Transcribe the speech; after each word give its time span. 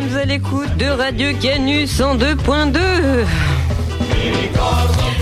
sommes 0.00 0.16
à 0.16 0.24
l'écoute 0.24 0.76
de 0.76 0.86
Radio 0.86 1.30
Canus 1.40 2.00
en 2.00 2.16
2.2. 2.16 2.78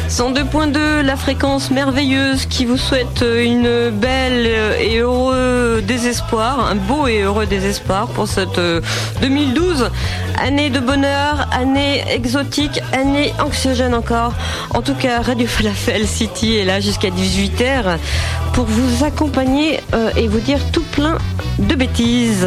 102.2, 0.09 1.03
la 1.03 1.17
fréquence 1.17 1.71
merveilleuse 1.71 2.47
qui 2.47 2.65
vous 2.65 2.77
souhaite 2.77 3.23
une 3.23 3.91
belle 3.91 4.47
et 4.81 4.99
heureux 4.99 5.83
désespoir, 5.87 6.69
un 6.71 6.75
beau 6.75 7.07
et 7.07 7.23
heureux 7.23 7.47
désespoir 7.47 8.09
pour 8.09 8.29
cette 8.29 8.61
2012. 9.21 9.83
Euh, 9.83 9.89
année 10.39 10.69
de 10.69 10.81
bonheur, 10.81 11.49
année 11.53 12.05
exotique, 12.11 12.81
année 12.93 13.33
anxiogène 13.39 13.95
encore. 13.95 14.35
En 14.75 14.83
tout 14.83 14.95
cas, 14.95 15.23
Radio 15.23 15.47
Falafel 15.47 16.07
City 16.07 16.57
est 16.57 16.65
là 16.65 16.81
jusqu'à 16.81 17.09
18h 17.09 17.99
pour 18.53 18.67
vous 18.67 19.05
accompagner 19.05 19.81
euh, 19.95 20.11
et 20.17 20.29
vous 20.29 20.41
dire 20.41 20.59
tout 20.73 20.85
plein 20.93 21.17
de 21.59 21.75
bêtises. 21.75 22.47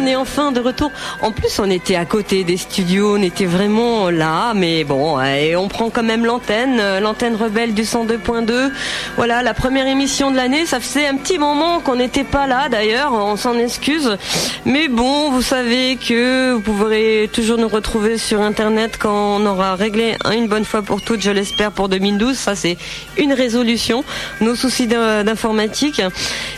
On 0.00 0.06
est 0.06 0.16
enfin 0.16 0.52
de 0.52 0.60
retour. 0.60 0.90
En 1.20 1.30
plus, 1.30 1.58
on 1.58 1.68
était 1.68 1.96
à 1.96 2.04
côté 2.04 2.44
des 2.44 2.56
studios, 2.56 3.16
on 3.16 3.22
était 3.22 3.44
vraiment 3.44 4.10
là, 4.10 4.54
mais 4.54 4.84
bon, 4.84 5.20
et 5.20 5.56
on 5.56 5.68
prend 5.68 5.90
quand 5.90 6.02
même 6.02 6.24
l'antenne, 6.24 6.78
euh, 6.80 7.00
l'antenne 7.00 7.36
rebelle 7.36 7.74
du 7.74 7.82
102.2. 7.82 8.70
Voilà, 9.16 9.42
la 9.42 9.52
première 9.52 9.86
émission 9.86 10.30
de 10.30 10.36
l'année, 10.36 10.64
ça 10.64 10.80
faisait 10.80 11.06
un 11.06 11.16
petit 11.16 11.38
moment 11.38 11.80
qu'on 11.80 11.96
n'était 11.96 12.24
pas 12.24 12.46
là 12.46 12.68
d'ailleurs, 12.68 13.12
on 13.12 13.36
s'en 13.36 13.58
excuse. 13.58 14.16
Mais 14.64 14.88
bon, 14.88 15.30
vous 15.30 15.42
savez 15.42 15.96
que 15.96 16.54
vous 16.54 16.60
pourrez 16.60 17.28
toujours 17.32 17.58
nous 17.58 17.68
retrouver 17.68 18.16
sur 18.16 18.40
Internet 18.40 18.96
quand 18.98 19.36
on 19.40 19.46
aura 19.46 19.74
réglé 19.74 20.14
une 20.32 20.48
bonne 20.48 20.64
fois 20.64 20.82
pour 20.82 21.02
toutes, 21.02 21.20
je 21.20 21.30
l'espère, 21.30 21.72
pour 21.72 21.88
2012. 21.88 22.36
Ça, 22.36 22.54
c'est 22.54 22.78
une 23.18 23.32
résolution. 23.32 24.04
Nos 24.40 24.54
soucis 24.54 24.86
d'informatique 24.86 26.00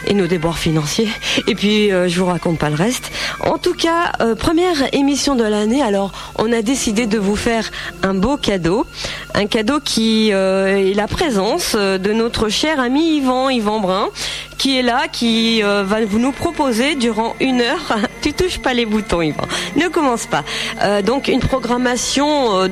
et 0.07 0.15
nos 0.15 0.27
déboires 0.27 0.59
financiers. 0.59 1.09
Et 1.49 1.55
puis, 1.55 1.93
euh, 1.93 2.09
je 2.09 2.21
vous 2.21 2.27
raconte 2.27 2.59
pas 2.59 2.71
le 2.71 2.77
reste. 2.77 3.11
En 3.41 3.59
tout 3.59 3.75
cas, 3.75 4.13
euh, 4.21 4.35
première 4.35 4.95
émission 4.95 5.35
de 5.35 5.45
l'année. 5.45 5.83
Alors, 5.83 6.13
on 6.37 6.53
a 6.53 6.63
décidé 6.63 7.07
de 7.07 7.19
vous 7.19 7.37
faire 7.37 7.71
un 8.03 8.15
beau 8.15 8.37
cadeau, 8.37 8.87
un 9.35 9.47
cadeau 9.47 9.81
qui 9.81 10.33
euh, 10.33 10.91
est 10.91 10.95
la 10.95 11.09
présence 11.09 11.75
de 11.75 12.13
notre 12.13 12.49
cher 12.49 12.81
ami 12.81 13.17
Yvan, 13.17 13.51
Yvan 13.51 13.81
Brun, 13.81 14.09
qui 14.59 14.79
est 14.79 14.83
là, 14.83 15.09
qui 15.11 15.63
euh, 15.63 15.83
va 15.85 16.05
vous 16.05 16.19
nous 16.19 16.33
proposer 16.33 16.95
durant 16.95 17.35
une 17.41 17.61
heure. 17.61 17.97
tu 18.23 18.33
touches 18.33 18.59
pas 18.59 18.75
les 18.75 18.87
boutons, 18.87 19.23
Yvan. 19.23 19.47
Ne 19.77 19.89
commence 19.89 20.27
pas. 20.27 20.45
donc 21.03 21.29
une 21.29 21.41
programmation 21.41 22.69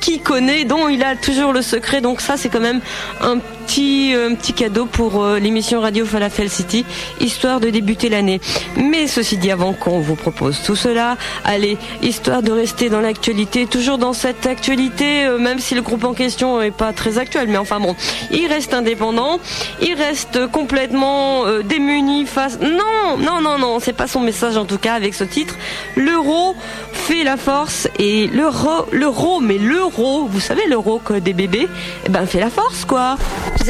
qui 0.00 0.20
connaît, 0.20 0.64
dont 0.64 0.88
il 0.88 1.02
a 1.02 1.16
toujours 1.16 1.52
le 1.52 1.62
secret. 1.62 2.00
Donc 2.00 2.20
ça, 2.20 2.36
c'est 2.36 2.48
quand 2.48 2.60
même 2.60 2.80
un 3.20 3.38
petit, 3.64 4.14
un 4.14 4.34
petit 4.34 4.52
cadeau 4.52 4.86
pour 4.86 5.24
l'émission 5.40 5.80
Radio 5.80 6.04
Falafel 6.04 6.50
City, 6.50 6.84
histoire 7.20 7.60
de 7.60 7.70
débuter 7.70 8.08
l'année. 8.08 8.40
Mais 8.76 9.06
ceci 9.06 9.38
dit, 9.38 9.50
avant 9.50 9.72
qu'on 9.72 10.00
vous 10.00 10.16
propose 10.16 10.60
tout 10.62 10.76
cela. 10.76 11.16
Allez, 11.44 11.78
histoire 12.02 12.42
de 12.42 12.52
rester 12.52 12.88
dans 12.90 13.00
l'actualité, 13.00 13.66
toujours 13.66 13.98
dans 13.98 14.12
cette 14.12 14.46
actualité, 14.46 15.24
euh, 15.24 15.38
même 15.38 15.58
si 15.58 15.74
le 15.74 15.82
groupe 15.82 16.04
en 16.04 16.12
question 16.12 16.60
est 16.60 16.70
pas 16.70 16.92
très 16.92 17.18
actuel, 17.18 17.48
mais 17.48 17.56
enfin 17.56 17.80
bon, 17.80 17.96
il 18.30 18.46
reste 18.46 18.74
indépendant, 18.74 19.38
il 19.80 19.94
reste 19.94 20.46
complètement 20.48 21.46
euh, 21.46 21.62
démuni 21.62 22.26
face. 22.26 22.58
Non, 22.60 23.16
non, 23.18 23.40
non, 23.40 23.58
non, 23.58 23.78
c'est 23.80 23.92
pas 23.92 24.06
son 24.06 24.20
message 24.20 24.56
en 24.56 24.64
tout 24.64 24.78
cas 24.78 24.94
avec 24.94 25.14
ce 25.14 25.24
titre. 25.24 25.56
L'euro 25.96 26.54
fait 26.92 27.24
la 27.24 27.36
force 27.36 27.88
et 27.98 28.26
l'euro, 28.28 28.86
l'euro, 28.92 29.40
mais 29.40 29.58
l'euro, 29.58 30.26
vous 30.26 30.40
savez 30.40 30.66
l'euro 30.66 30.98
que 30.98 31.14
des 31.14 31.32
bébés, 31.32 31.68
eh 32.06 32.08
ben 32.08 32.26
fait 32.26 32.40
la 32.40 32.50
force 32.50 32.84
quoi. 32.84 33.16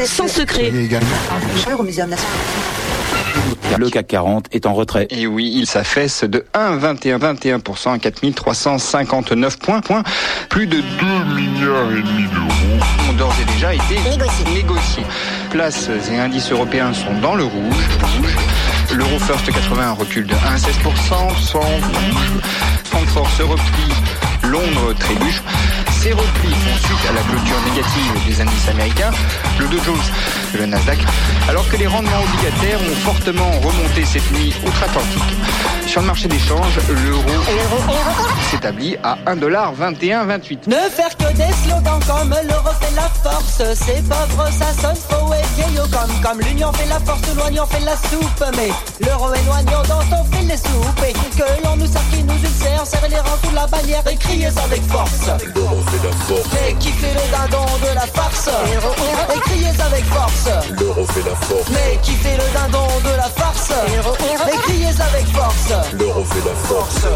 Sans 0.07 0.29
secret. 0.29 0.73
Le 3.79 3.91
CAC 3.91 4.07
40 4.07 4.47
est 4.53 4.67
en 4.67 4.75
retrait. 4.75 5.07
Et 5.11 5.27
oui, 5.27 5.53
il 5.55 5.67
s'affaisse 5.67 6.25
de 6.25 6.45
1,21% 6.55 7.93
à 7.93 7.99
4359 7.99 9.59
points, 9.59 9.81
points. 9.81 10.03
Plus 10.49 10.67
de 10.67 10.81
2 10.81 10.83
milliards 11.35 11.91
et 11.91 12.03
demi 12.03 12.29
d'euros 12.29 13.09
ont 13.09 13.13
d'ores 13.15 13.35
et 13.41 13.53
déjà 13.53 13.75
été 13.75 13.99
négociés. 14.53 15.05
Places 15.51 15.89
et 16.11 16.19
indices 16.19 16.53
européens 16.53 16.93
sont 16.93 17.15
dans 17.21 17.35
le 17.35 17.45
rouge. 17.45 17.89
L'Euro 18.93 19.19
First 19.19 19.51
80 19.51 19.93
recule 19.93 20.27
de 20.27 20.35
1,16%, 20.35 21.37
soit 21.41 21.61
en 21.61 21.65
rouge. 21.65 22.41
Francfort 22.85 23.31
se 23.31 23.43
replie, 23.43 23.95
Londres 24.45 24.95
trébuche. 24.99 25.43
Ces 26.05 26.13
replis 26.13 26.53
font 26.53 26.87
suite 26.87 27.09
à 27.09 27.13
la 27.15 27.23
clôture 27.23 27.57
négative 27.65 28.27
des 28.27 28.39
indices 28.43 28.69
américains, 28.69 29.11
le 29.59 29.67
Dow 29.69 29.83
Jones 29.85 29.97
et 30.53 30.59
le 30.59 30.67
Nasdaq, 30.67 30.99
alors 31.49 31.67
que 31.71 31.79
les 31.79 31.87
rendements 31.87 32.21
obligataires 32.21 32.79
ont 32.79 32.97
fortement 32.97 33.51
remonté 33.53 34.05
cette 34.05 34.31
nuit 34.33 34.53
outre-Atlantique. 34.67 35.23
Sur 35.87 36.03
le 36.03 36.09
marché 36.09 36.29
d'échange, 36.29 36.79
l'euro 36.89 37.31
s'établit 38.51 38.99
à 39.03 39.17
1,2128. 39.27 40.69
Ne 40.69 40.91
faire 40.91 41.17
que 41.17 41.33
des 41.33 41.53
slogans 41.65 42.01
comme 42.07 42.35
l'euro 42.49 42.71
fait 42.81 42.95
la 42.95 43.09
force, 43.23 43.63
c'est 43.75 44.03
pauvre, 44.07 44.49
ça 44.53 44.73
sonne 44.83 44.97
faux 45.09 45.33
et 45.33 45.63
vieillot 45.63 45.85
comme, 45.91 46.21
comme 46.23 46.41
l'union 46.47 46.71
fait 46.75 46.87
la 46.87 47.01
force, 47.01 47.23
l'oignon 47.35 47.65
fait 47.65 47.81
la 47.81 47.97
soupe, 47.97 48.45
mais 48.57 48.69
l'euro 49.07 49.33
éloignant 49.33 49.83
dont 49.89 50.17
on 50.19 50.25
fait 50.37 50.43
les 50.43 50.57
soupes 50.59 51.05
et 51.09 51.13
que 51.13 51.65
l'on 51.65 51.77
nous 51.77 51.87
sert 51.87 52.03
qui 52.11 52.23
nous 52.25 52.35
ulcère, 52.35 52.87
serre 52.87 53.09
les 53.09 53.21
rangs 53.21 53.39
sous 53.43 53.55
la 53.55 53.67
bannière 53.67 54.05
et 54.11 54.17
criez 54.17 54.49
avec 54.49 54.83
force. 54.91 55.31
Mais 56.53 56.75
qui 56.75 56.91
fait 56.91 57.15
le 57.15 57.31
dindon 57.31 57.65
de 57.81 57.95
la 57.95 58.07
farce. 58.07 58.49
Et 59.35 59.41
criez 59.41 59.69
avec 59.69 60.05
force. 60.07 60.49
L'euro 60.79 61.07
fait 61.07 61.23
la 61.23 61.37
force. 61.37 61.69
Mais 61.71 61.99
qui 62.03 62.13
fait 62.13 62.37
le 62.37 62.53
dindon 62.53 62.87
de 63.05 63.17
la 63.17 63.29
farce. 63.29 63.71
Et 63.71 64.57
criez 64.63 64.89
avec 64.89 65.27
force. 65.29 65.73
L'euro 65.93 66.25
fait 66.25 66.45
la 66.45 66.55
force 66.69 67.07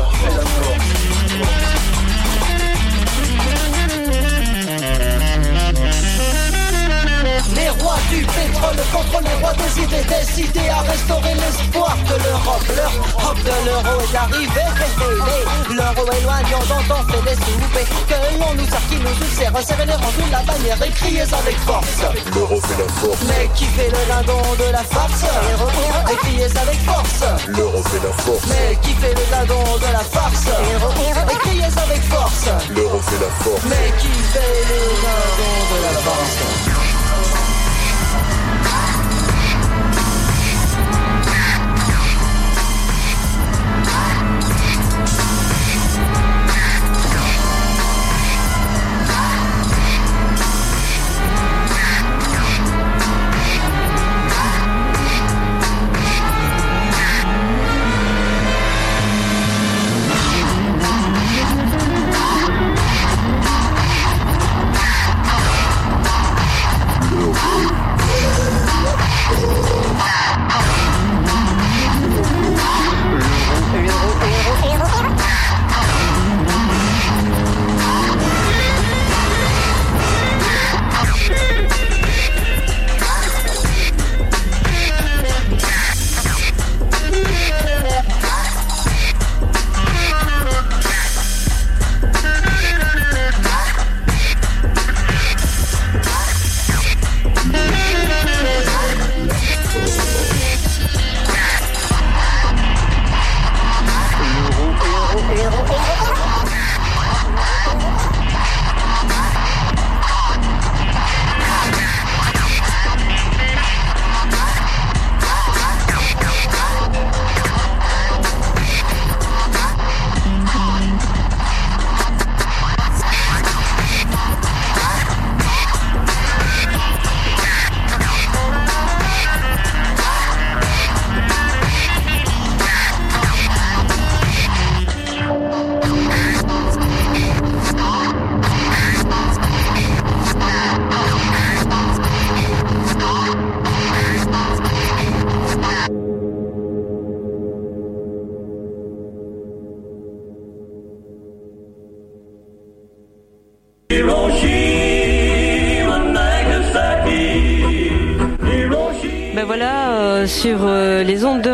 Les 7.69 7.85
rois 7.85 7.99
du 8.09 8.25
pétrole 8.25 8.81
contre 8.91 9.21
les 9.21 9.35
rois 9.43 9.53
des 9.53 9.83
idées 9.83 10.05
Décidés 10.09 10.71
à 10.71 10.81
restaurer 10.91 11.35
l'espoir 11.35 11.95
de 12.09 12.17
l'Europe. 12.25 12.65
L'Europe 12.65 13.43
de 13.45 13.57
l'euro 13.69 14.01
est 14.01 14.17
arrivée 14.17 14.69
L'euro 15.69 16.09
éloignant 16.17 16.65
dont 16.65 16.95
on 16.97 17.13
fait 17.13 17.23
des 17.29 17.37
soupes 17.37 18.09
Que 18.09 18.15
l'on 18.41 18.55
nous 18.55 18.65
sert, 18.65 18.81
qui 18.89 18.97
nous 18.97 19.13
ulcère 19.21 19.53
Serrez 19.61 19.85
les 19.85 19.93
rangs 19.93 20.17
de 20.17 20.33
la 20.33 20.41
bannière 20.49 20.79
et 20.83 20.91
criez 20.93 21.21
avec 21.21 21.59
force. 21.67 22.01
L'euro 22.35 22.59
fait 22.59 22.79
la 22.81 22.89
force. 22.89 23.21
Mais 23.29 23.51
qui 23.55 23.65
fait 23.67 23.91
le 23.91 24.03
dindon 24.09 24.41
de 24.59 24.73
la 24.73 24.85
farce? 24.85 25.25
Et 26.11 26.17
criez 26.25 26.45
avec 26.45 26.81
force. 26.89 27.25
L'euro 27.49 27.83
fait 27.83 28.01
la 28.01 28.13
force. 28.25 28.47
Mais 28.49 28.79
qui 28.81 28.95
fait 28.95 29.13
le 29.13 29.25
dindon 29.31 29.77
de 29.77 29.93
la 29.93 30.05
farce? 30.09 30.47
Et 30.49 31.37
criez 31.37 31.65
avec 31.65 32.03
force. 32.09 32.49
L'euro 32.75 32.99
fait 33.01 33.21
la 33.21 33.45
force. 33.45 33.65
Mais 33.69 33.93
qui 34.01 34.09
fait 34.33 34.65
le 34.73 34.81
dindon 35.05 35.53
de 35.69 35.83
la 35.85 36.01
farce? 36.01 36.88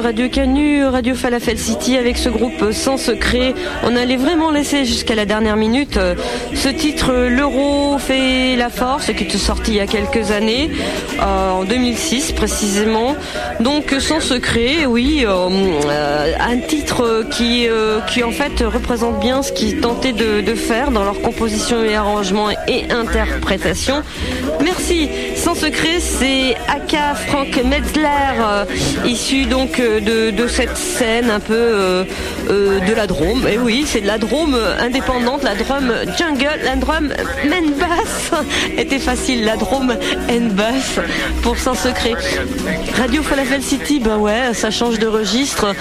Radio 0.05 0.29
Canu, 0.29 0.85
Radio 0.85 1.15
Falafel 1.15 1.57
City, 1.59 1.97
avec 1.97 2.19
ce 2.19 2.29
groupe 2.29 2.73
Sans 2.73 2.99
Secret, 2.99 3.55
on 3.85 3.97
allait 3.97 4.19
vraiment 4.19 4.51
laisser 4.51 4.85
jusqu'à 4.85 5.15
la 5.15 5.25
dernière 5.25 5.57
minute 5.57 5.97
euh, 5.97 6.15
ce 6.53 6.69
titre 6.69 7.11
L'Euro 7.15 7.97
fait 7.97 8.55
la 8.55 8.69
force, 8.69 9.07
qui 9.07 9.25
est 9.25 9.39
sorti 9.39 9.71
il 9.71 9.77
y 9.79 9.81
a 9.81 9.87
quelques 9.87 10.31
années, 10.31 10.71
en 11.23 11.65
2006 11.65 12.33
précisément. 12.33 13.17
Donc 13.61 13.95
Sans 13.99 14.21
Secret, 14.21 14.85
oui, 14.85 15.25
un 15.27 16.59
titre 16.59 17.25
qui, 17.31 17.67
qui 18.07 18.23
en 18.23 18.31
fait 18.31 18.63
représente 18.63 19.21
bien 19.21 19.43
ce 19.43 19.53
qu'ils 19.53 19.81
tentaient 19.81 20.13
de, 20.13 20.43
de 20.43 20.55
faire 20.55 20.91
dans 20.91 21.05
leur 21.05 21.23
composition 21.23 21.83
et 21.83 21.95
arrangement 21.95 22.51
et 22.69 22.91
interprétation. 22.93 24.03
Merci. 24.63 25.09
Sans 25.45 25.55
Secret, 25.55 26.01
c'est 26.01 26.57
Aka 26.69 27.15
Frank 27.15 27.55
Metzler, 27.67 28.09
euh, 28.41 28.65
issu 29.05 29.45
donc 29.45 29.79
euh, 29.79 30.01
de, 30.01 30.31
de, 30.31 30.49
cette 30.49 30.75
scène 30.75 31.29
un 31.31 31.39
peu 31.39 31.55
euh, 31.55 32.05
de 32.49 32.95
la 32.95 33.07
Drôme. 33.07 33.47
Et 33.47 33.59
oui, 33.59 33.85
c'est 33.87 34.01
de 34.01 34.07
la 34.07 34.17
Drôme 34.17 34.57
indépendante, 34.81 35.43
la 35.43 35.55
Drum 35.55 35.93
Jungle, 36.17 36.61
la 36.65 36.77
Drum 36.77 37.09
main 37.45 37.71
bass. 37.79 38.41
Était 38.79 38.99
facile, 38.99 39.45
la 39.45 39.57
Drôme 39.57 39.95
and 40.31 40.55
bass 40.55 40.99
pour 41.43 41.59
Sans 41.59 41.75
Secret. 41.75 42.15
Radio 42.97 43.23
Falafel 43.23 43.63
City, 43.63 44.01
bah 44.01 44.17
ouais, 44.17 44.55
ça 44.55 44.71
change 44.71 44.99
de 44.99 45.07
registre. 45.07 45.75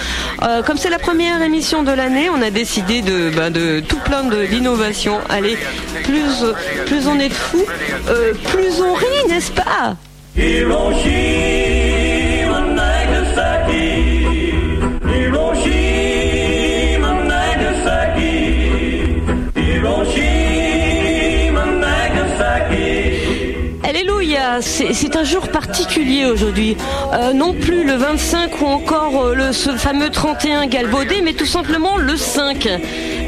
Comme 0.66 0.76
c'est 0.76 0.90
la 0.90 0.98
première 0.98 1.40
émission 1.40 1.82
de 1.82 1.92
l'année, 1.92 2.28
on 2.28 2.42
a 2.42 2.50
décidé 2.50 3.00
de, 3.00 3.30
de 3.48 3.80
tout 3.80 4.00
plein 4.04 4.24
d'innovations. 4.24 5.20
Allez, 5.30 5.56
plus, 6.02 7.06
on 7.06 7.18
est 7.18 7.30
de 7.30 8.32
plus 8.48 8.80
on 8.80 8.92
rit, 8.92 9.28
n'est-ce 9.28 9.53
pas 9.54 9.96
C'est 24.60 25.16
un 25.16 25.24
jour 25.24 25.48
particulier 25.48 26.26
aujourd'hui. 26.26 26.76
Euh, 27.12 27.32
non 27.32 27.52
plus 27.54 27.84
le 27.84 27.94
25 27.94 28.60
ou 28.60 28.66
encore 28.66 29.24
euh, 29.24 29.34
le, 29.34 29.52
ce 29.52 29.70
fameux 29.70 30.10
31 30.10 30.66
galvaudé, 30.66 31.20
mais 31.22 31.32
tout 31.32 31.46
simplement 31.46 31.96
le 31.96 32.16
5. 32.16 32.68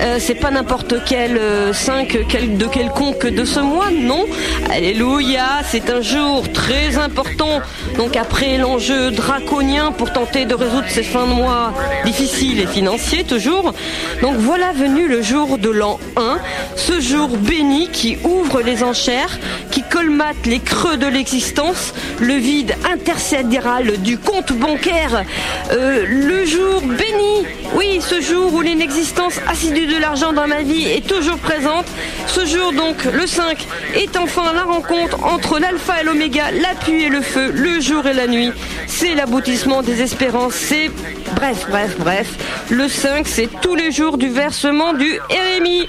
Euh, 0.00 0.18
c'est 0.20 0.34
pas 0.34 0.50
n'importe 0.50 0.94
quel 1.06 1.38
euh, 1.38 1.72
5 1.72 2.18
quel, 2.28 2.58
de 2.58 2.66
quelconque 2.66 3.26
de 3.26 3.44
ce 3.44 3.60
mois, 3.60 3.90
non. 3.90 4.26
Alléluia, 4.70 5.62
c'est 5.64 5.88
un 5.90 6.02
jour 6.02 6.50
très 6.52 6.98
important. 6.98 7.60
Donc 7.96 8.16
après 8.16 8.58
l'enjeu 8.58 9.10
draconien 9.10 9.92
pour 9.92 10.12
tenter 10.12 10.44
de 10.44 10.54
résoudre 10.54 10.88
ces 10.88 11.02
fins 11.02 11.26
de 11.26 11.32
mois 11.32 11.72
difficiles 12.04 12.60
et 12.60 12.66
financiers 12.66 13.24
toujours. 13.24 13.72
Donc 14.20 14.36
voilà 14.36 14.72
venu 14.72 15.08
le 15.08 15.22
jour 15.22 15.56
de 15.56 15.70
l'an 15.70 15.98
1, 16.16 16.38
ce 16.76 17.00
jour 17.00 17.28
béni 17.36 17.88
qui 17.88 18.18
ouvre 18.24 18.60
les 18.60 18.82
enchères, 18.82 19.38
qui 19.70 19.82
colmate 19.82 20.44
les 20.44 20.60
creux 20.60 20.98
de 20.98 21.06
l'existence, 21.16 21.94
le 22.20 22.34
vide 22.34 22.74
intersidéral 22.92 23.96
du 24.02 24.18
compte 24.18 24.52
bancaire, 24.52 25.24
euh, 25.72 26.04
le 26.06 26.44
jour 26.44 26.82
béni, 26.82 27.46
oui, 27.74 28.00
ce 28.02 28.20
jour 28.20 28.52
où 28.52 28.60
l'inexistence 28.60 29.40
assidue 29.48 29.86
de 29.86 29.96
l'argent 29.96 30.34
dans 30.34 30.46
ma 30.46 30.62
vie 30.62 30.84
est 30.84 31.06
toujours 31.06 31.38
présente, 31.38 31.86
ce 32.26 32.44
jour 32.44 32.72
donc, 32.74 33.04
le 33.04 33.26
5, 33.26 33.66
est 33.94 34.14
enfin 34.18 34.52
la 34.52 34.64
rencontre 34.64 35.24
entre 35.24 35.58
l'alpha 35.58 36.02
et 36.02 36.04
l'oméga, 36.04 36.50
la 36.50 36.74
pluie 36.74 37.04
et 37.04 37.08
le 37.08 37.22
feu, 37.22 37.50
le 37.50 37.80
jour 37.80 38.06
et 38.06 38.12
la 38.12 38.26
nuit, 38.26 38.52
c'est 38.86 39.14
l'aboutissement 39.14 39.80
des 39.80 40.02
espérances, 40.02 40.54
c'est 40.54 40.90
bref, 41.34 41.66
bref, 41.70 41.96
bref, 41.98 42.28
le 42.68 42.88
5 42.88 43.26
c'est 43.26 43.48
tous 43.62 43.74
les 43.74 43.90
jours 43.90 44.18
du 44.18 44.28
versement 44.28 44.92
du 44.92 45.18
RMI. 45.30 45.88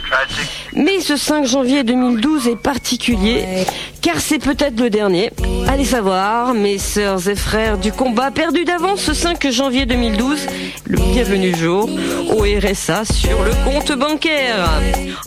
Mais 0.73 1.00
ce 1.00 1.18
5 1.18 1.45
janvier 1.45 1.83
2012 1.83 2.47
est 2.50 2.56
particulier, 2.56 3.65
car 4.01 4.19
c'est 4.19 4.39
peut-être 4.39 4.80
le 4.80 4.89
dernier. 4.89 5.06
Allez 5.07 5.86
savoir, 5.86 6.54
mes 6.54 6.77
sœurs 6.77 7.30
et 7.30 7.36
frères 7.36 7.77
du 7.77 7.94
combat 7.94 8.30
perdu 8.30 8.65
d'avance 8.65 9.00
ce 9.00 9.13
5 9.13 9.50
janvier 9.51 9.86
2012, 9.86 10.48
le 10.86 10.98
bienvenu 10.98 11.56
jour 11.56 11.89
au 12.30 12.42
RSA 12.42 13.06
sur 13.06 13.42
le 13.42 13.51
compte 13.63 13.94
bancaire. 13.94 14.69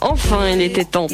Enfin, 0.02 0.48
il 0.52 0.60
était 0.60 0.84
temps. 0.84 1.06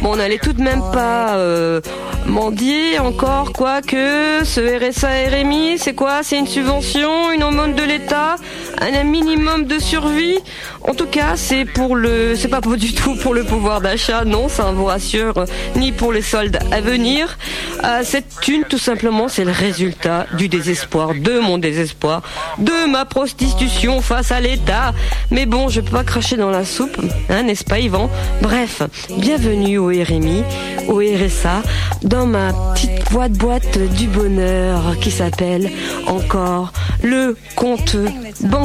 Bon, 0.00 0.12
on 0.12 0.16
n'allait 0.16 0.38
tout 0.38 0.54
de 0.54 0.62
même 0.62 0.80
pas 0.94 1.34
euh, 1.34 1.82
mendier 2.24 2.98
encore, 2.98 3.52
quoi 3.52 3.82
que 3.82 4.44
ce 4.44 4.60
RSA 4.60 5.36
RMI, 5.36 5.76
c'est 5.76 5.94
quoi? 5.94 6.22
C'est 6.22 6.38
une 6.38 6.46
subvention, 6.46 7.32
une 7.32 7.44
aumône 7.44 7.74
de 7.74 7.82
l'État, 7.82 8.36
un 8.80 9.04
minimum 9.04 9.64
de 9.64 9.78
survie 9.78 10.38
En 10.82 10.94
tout 10.94 11.06
cas, 11.06 11.36
c'est 11.36 11.64
pour 11.64 11.96
le, 11.96 12.34
c'est 12.36 12.48
pas 12.48 12.60
du 12.60 12.94
tout 12.94 13.14
pour 13.16 13.34
le 13.34 13.44
pouvoir 13.44 13.80
d'achat, 13.80 14.24
non, 14.24 14.48
ça 14.48 14.70
ne 14.70 14.76
vous 14.76 14.86
rassure, 14.86 15.44
ni 15.76 15.92
pour 15.92 16.12
les 16.12 16.22
soldes 16.22 16.58
à 16.70 16.80
venir. 16.80 17.36
Euh, 17.84 18.00
cette 18.02 18.40
thune, 18.40 18.64
tout 18.68 18.78
simplement, 18.78 19.28
c'est 19.28 19.44
le 19.44 19.52
résultat 19.52 20.26
du 20.36 20.48
désespoir, 20.48 21.12
de 21.14 21.38
mon 21.38 21.58
désespoir, 21.58 22.22
de 22.58 22.90
ma 22.90 23.04
prostitution 23.04 24.00
face 24.00 24.32
à 24.32 24.40
l'État. 24.40 24.94
Mais 25.30 25.46
bon, 25.46 25.68
je 25.68 25.80
peux 25.80 25.90
pas 25.90 26.04
cracher 26.04 26.36
dans 26.36 26.50
la 26.50 26.64
soupe, 26.64 26.96
hein, 27.28 27.42
n'est-ce 27.42 27.64
pas, 27.64 27.78
Yvan? 27.78 28.10
Bref, 28.40 28.82
bienvenue 29.18 29.78
au 29.78 29.88
RMI, 29.88 30.42
au 30.88 30.98
RSA, 30.98 31.62
dans 32.02 32.26
ma 32.26 32.52
petite 32.74 33.10
boîte 33.10 33.32
boîte 33.32 33.78
du 33.78 34.06
bonheur 34.06 34.98
qui 35.00 35.10
s'appelle 35.10 35.70
encore 36.06 36.72
le 37.02 37.36
compte 37.56 37.96
bancaire. 38.42 38.59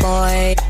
Boy. 0.00 0.69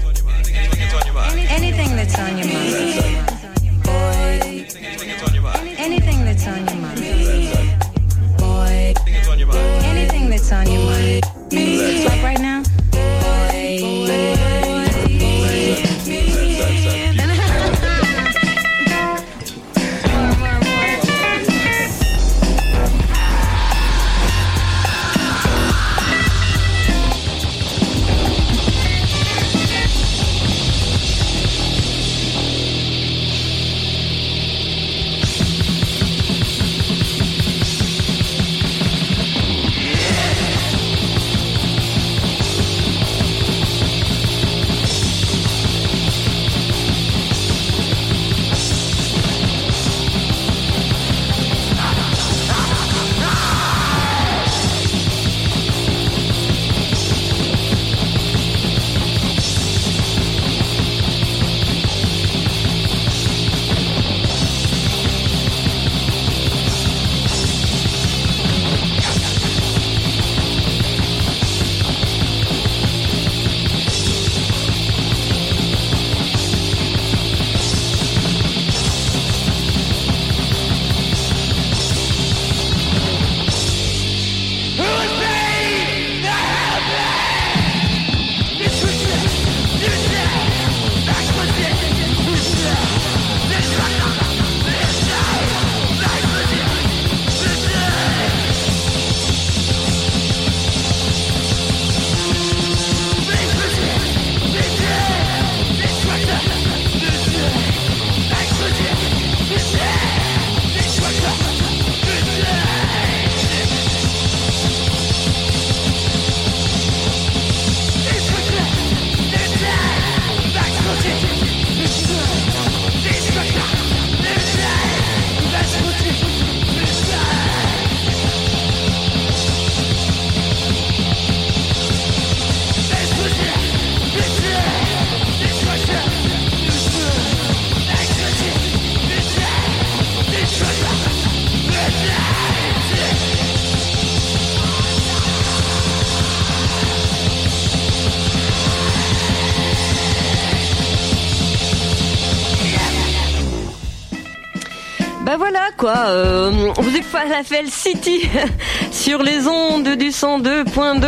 Falafel 157.21 157.71
City 157.71 158.23
sur 158.91 159.23
les 159.23 159.47
ondes 159.47 159.89
du 159.89 160.09
102.2 160.09 161.07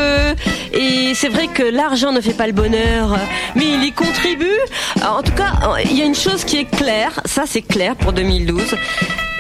et 0.74 1.14
c'est 1.14 1.28
vrai 1.28 1.46
que 1.46 1.62
l'argent 1.62 2.12
ne 2.12 2.20
fait 2.20 2.34
pas 2.34 2.46
le 2.46 2.52
bonheur, 2.52 3.18
mais 3.54 3.64
il 3.64 3.84
y 3.84 3.92
contribue. 3.92 4.58
En 5.02 5.22
tout 5.22 5.32
cas, 5.32 5.52
il 5.84 5.96
y 5.96 6.02
a 6.02 6.04
une 6.04 6.14
chose 6.14 6.44
qui 6.44 6.58
est 6.58 6.64
claire, 6.66 7.18
ça 7.24 7.44
c'est 7.46 7.62
clair 7.62 7.96
pour 7.96 8.12
2012. 8.12 8.76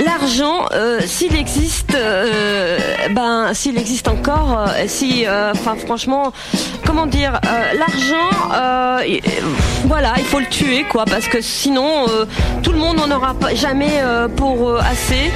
L'argent, 0.02 0.66
euh, 0.72 1.00
s'il 1.04 1.36
existe, 1.36 1.94
euh, 1.94 2.78
ben 3.10 3.52
s'il 3.52 3.76
existe 3.76 4.08
encore, 4.08 4.64
euh, 4.66 4.84
si, 4.86 5.26
franchement, 5.86 6.32
comment 6.86 7.06
dire, 7.06 7.38
l'argent, 7.74 8.30
voilà, 9.84 10.14
il 10.16 10.24
faut 10.24 10.40
le 10.40 10.46
tuer 10.46 10.84
quoi, 10.90 11.04
parce 11.04 11.28
que 11.28 11.42
sinon 11.42 12.06
tout 12.62 12.72
le 12.72 12.78
monde 12.78 12.96
n'en 12.96 13.14
aura 13.14 13.34
jamais 13.54 14.02
pour 14.36 14.76
assez. 14.78 15.30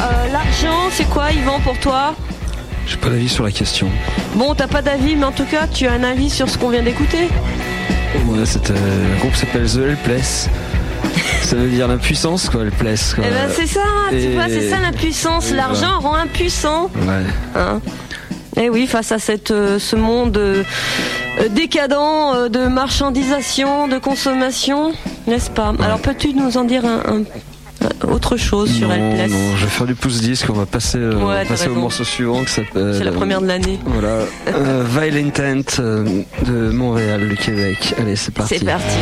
Euh, 0.00 0.32
L'argent, 0.32 0.88
c'est 0.90 1.08
quoi, 1.08 1.30
Yvan, 1.32 1.60
pour 1.60 1.78
toi? 1.78 2.14
J'ai 2.86 2.96
pas 2.96 3.08
d'avis 3.10 3.28
sur 3.28 3.44
la 3.44 3.50
question. 3.52 3.88
Bon, 4.34 4.54
t'as 4.54 4.66
pas 4.66 4.82
d'avis, 4.82 5.16
mais 5.16 5.24
en 5.26 5.32
tout 5.32 5.44
cas, 5.44 5.66
tu 5.72 5.86
as 5.86 5.92
un 5.92 6.02
avis 6.02 6.30
sur 6.30 6.48
ce 6.48 6.58
qu'on 6.58 6.70
vient 6.70 6.82
d'écouter. 6.82 7.28
Ouais, 8.26 8.38
c'est, 8.44 8.70
euh, 8.70 8.74
le 9.14 9.20
groupe 9.20 9.34
s'appelle 9.34 9.66
The 9.70 9.76
Helpless. 9.78 10.48
Ça 11.42 11.56
veut 11.56 11.68
dire 11.68 11.88
l'impuissance, 11.88 12.48
quoi, 12.48 12.62
Helpless. 12.62 13.14
Quoi. 13.14 13.24
Eh 13.26 13.30
ben 13.30 13.48
c'est 13.54 13.66
ça, 13.66 13.80
tu 14.10 14.16
et- 14.16 14.34
vois, 14.34 14.48
c'est 14.48 14.68
ça 14.70 14.78
l'impuissance. 14.80 15.50
et 15.50 15.54
L'argent 15.54 15.98
rend 16.00 16.14
impuissant. 16.14 16.90
Ouais. 17.06 17.24
Hein 17.56 17.80
et 18.56 18.68
oui, 18.68 18.86
face 18.86 19.10
à 19.12 19.18
cette, 19.18 19.50
euh, 19.50 19.78
ce 19.78 19.96
monde 19.96 20.36
euh, 20.36 20.62
décadent 21.50 21.94
euh, 21.94 22.48
de 22.48 22.66
marchandisation, 22.66 23.88
de 23.88 23.98
consommation, 23.98 24.92
n'est-ce 25.26 25.50
pas? 25.50 25.72
Alors 25.82 25.98
peux-tu 26.00 26.34
nous 26.34 26.56
en 26.56 26.64
dire 26.64 26.84
un- 26.84 27.22
autre 28.08 28.36
chose 28.36 28.70
sur 28.70 28.88
non, 28.88 28.94
Helpless 28.94 29.30
non, 29.30 29.56
je 29.56 29.64
vais 29.64 29.70
faire 29.70 29.86
du 29.86 29.94
pouce 29.94 30.20
disque, 30.20 30.46
on 30.50 30.54
va 30.54 30.66
passer, 30.66 30.98
euh, 30.98 31.14
Ouais, 31.14 31.22
on 31.22 31.26
va 31.26 31.42
t'as 31.42 31.48
passer 31.48 31.68
au 31.68 31.74
morceau 31.74 32.04
suivant 32.04 32.42
qui 32.44 32.52
s'appelle. 32.52 32.94
C'est 32.96 33.04
la 33.04 33.12
première 33.12 33.40
de 33.40 33.46
l'année. 33.46 33.78
Voilà. 33.84 34.24
Euh, 34.48 34.84
Vile 35.00 35.16
Intent 35.16 35.80
euh, 35.80 36.22
de 36.46 36.70
Montréal, 36.70 37.26
le 37.28 37.36
Québec. 37.36 37.94
Allez, 37.98 38.16
c'est 38.16 38.34
parti. 38.34 38.58
C'est 38.58 38.64
parti. 38.64 38.96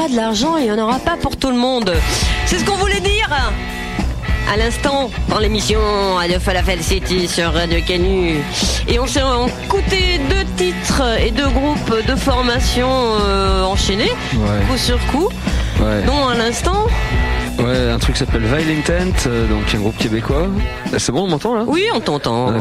Aura 0.00 0.08
de 0.08 0.16
l'argent, 0.16 0.56
il 0.56 0.64
n'y 0.64 0.70
en 0.72 0.78
aura 0.78 0.98
pas 0.98 1.16
pour 1.20 1.36
tout 1.36 1.50
le 1.50 1.56
monde. 1.56 1.92
C'est 2.46 2.58
ce 2.58 2.64
qu'on 2.64 2.76
voulait 2.76 3.00
dire 3.00 3.28
à 4.52 4.56
l'instant 4.56 5.10
dans 5.28 5.38
l'émission 5.38 5.78
Radio 6.16 6.40
Falafel 6.40 6.82
City 6.82 7.28
sur 7.28 7.52
Radio 7.52 7.78
Canu. 7.86 8.38
Et 8.88 8.98
on 8.98 9.06
s'est 9.06 9.20
écouté 9.64 10.20
deux 10.30 10.44
titres 10.56 11.02
et 11.22 11.30
deux 11.30 11.48
groupes 11.48 11.94
de 12.06 12.14
formation 12.16 12.88
euh, 12.90 13.62
enchaînés, 13.64 14.10
Ouais. 14.34 14.66
coup 14.70 14.76
sur 14.78 14.98
coup, 15.08 15.28
Ouais. 15.80 16.02
dont 16.06 16.28
à 16.28 16.34
l'instant. 16.34 16.86
Ouais, 17.64 17.90
un 17.90 17.98
truc 17.98 18.16
s'appelle 18.16 18.42
Vile 18.42 18.78
Intent, 18.78 19.12
euh, 19.26 19.46
donc 19.46 19.74
un 19.74 19.78
groupe 19.78 19.96
québécois. 19.98 20.46
Euh, 20.92 20.96
C'est 20.98 21.12
bon, 21.12 21.24
on 21.24 21.28
m'entend 21.28 21.54
là? 21.54 21.64
Oui, 21.66 21.84
on 21.94 22.00
t'entend. 22.00 22.52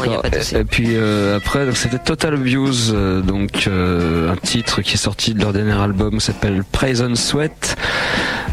Et, 0.54 0.58
et 0.58 0.64
puis 0.66 0.90
euh, 0.92 1.38
après, 1.38 1.66
donc 1.66 1.78
c'était 1.78 2.00
Total 2.00 2.34
Abuse, 2.34 2.92
euh, 2.94 3.22
donc 3.22 3.66
euh, 3.68 4.32
un 4.32 4.36
titre 4.36 4.82
qui 4.82 4.96
est 4.96 4.98
sorti 4.98 5.34
de 5.34 5.40
leur 5.42 5.54
dernier 5.54 5.72
album, 5.80 6.20
s'appelle 6.20 6.64
Praise 6.72 7.02
and 7.02 7.16
Sweat. 7.16 7.76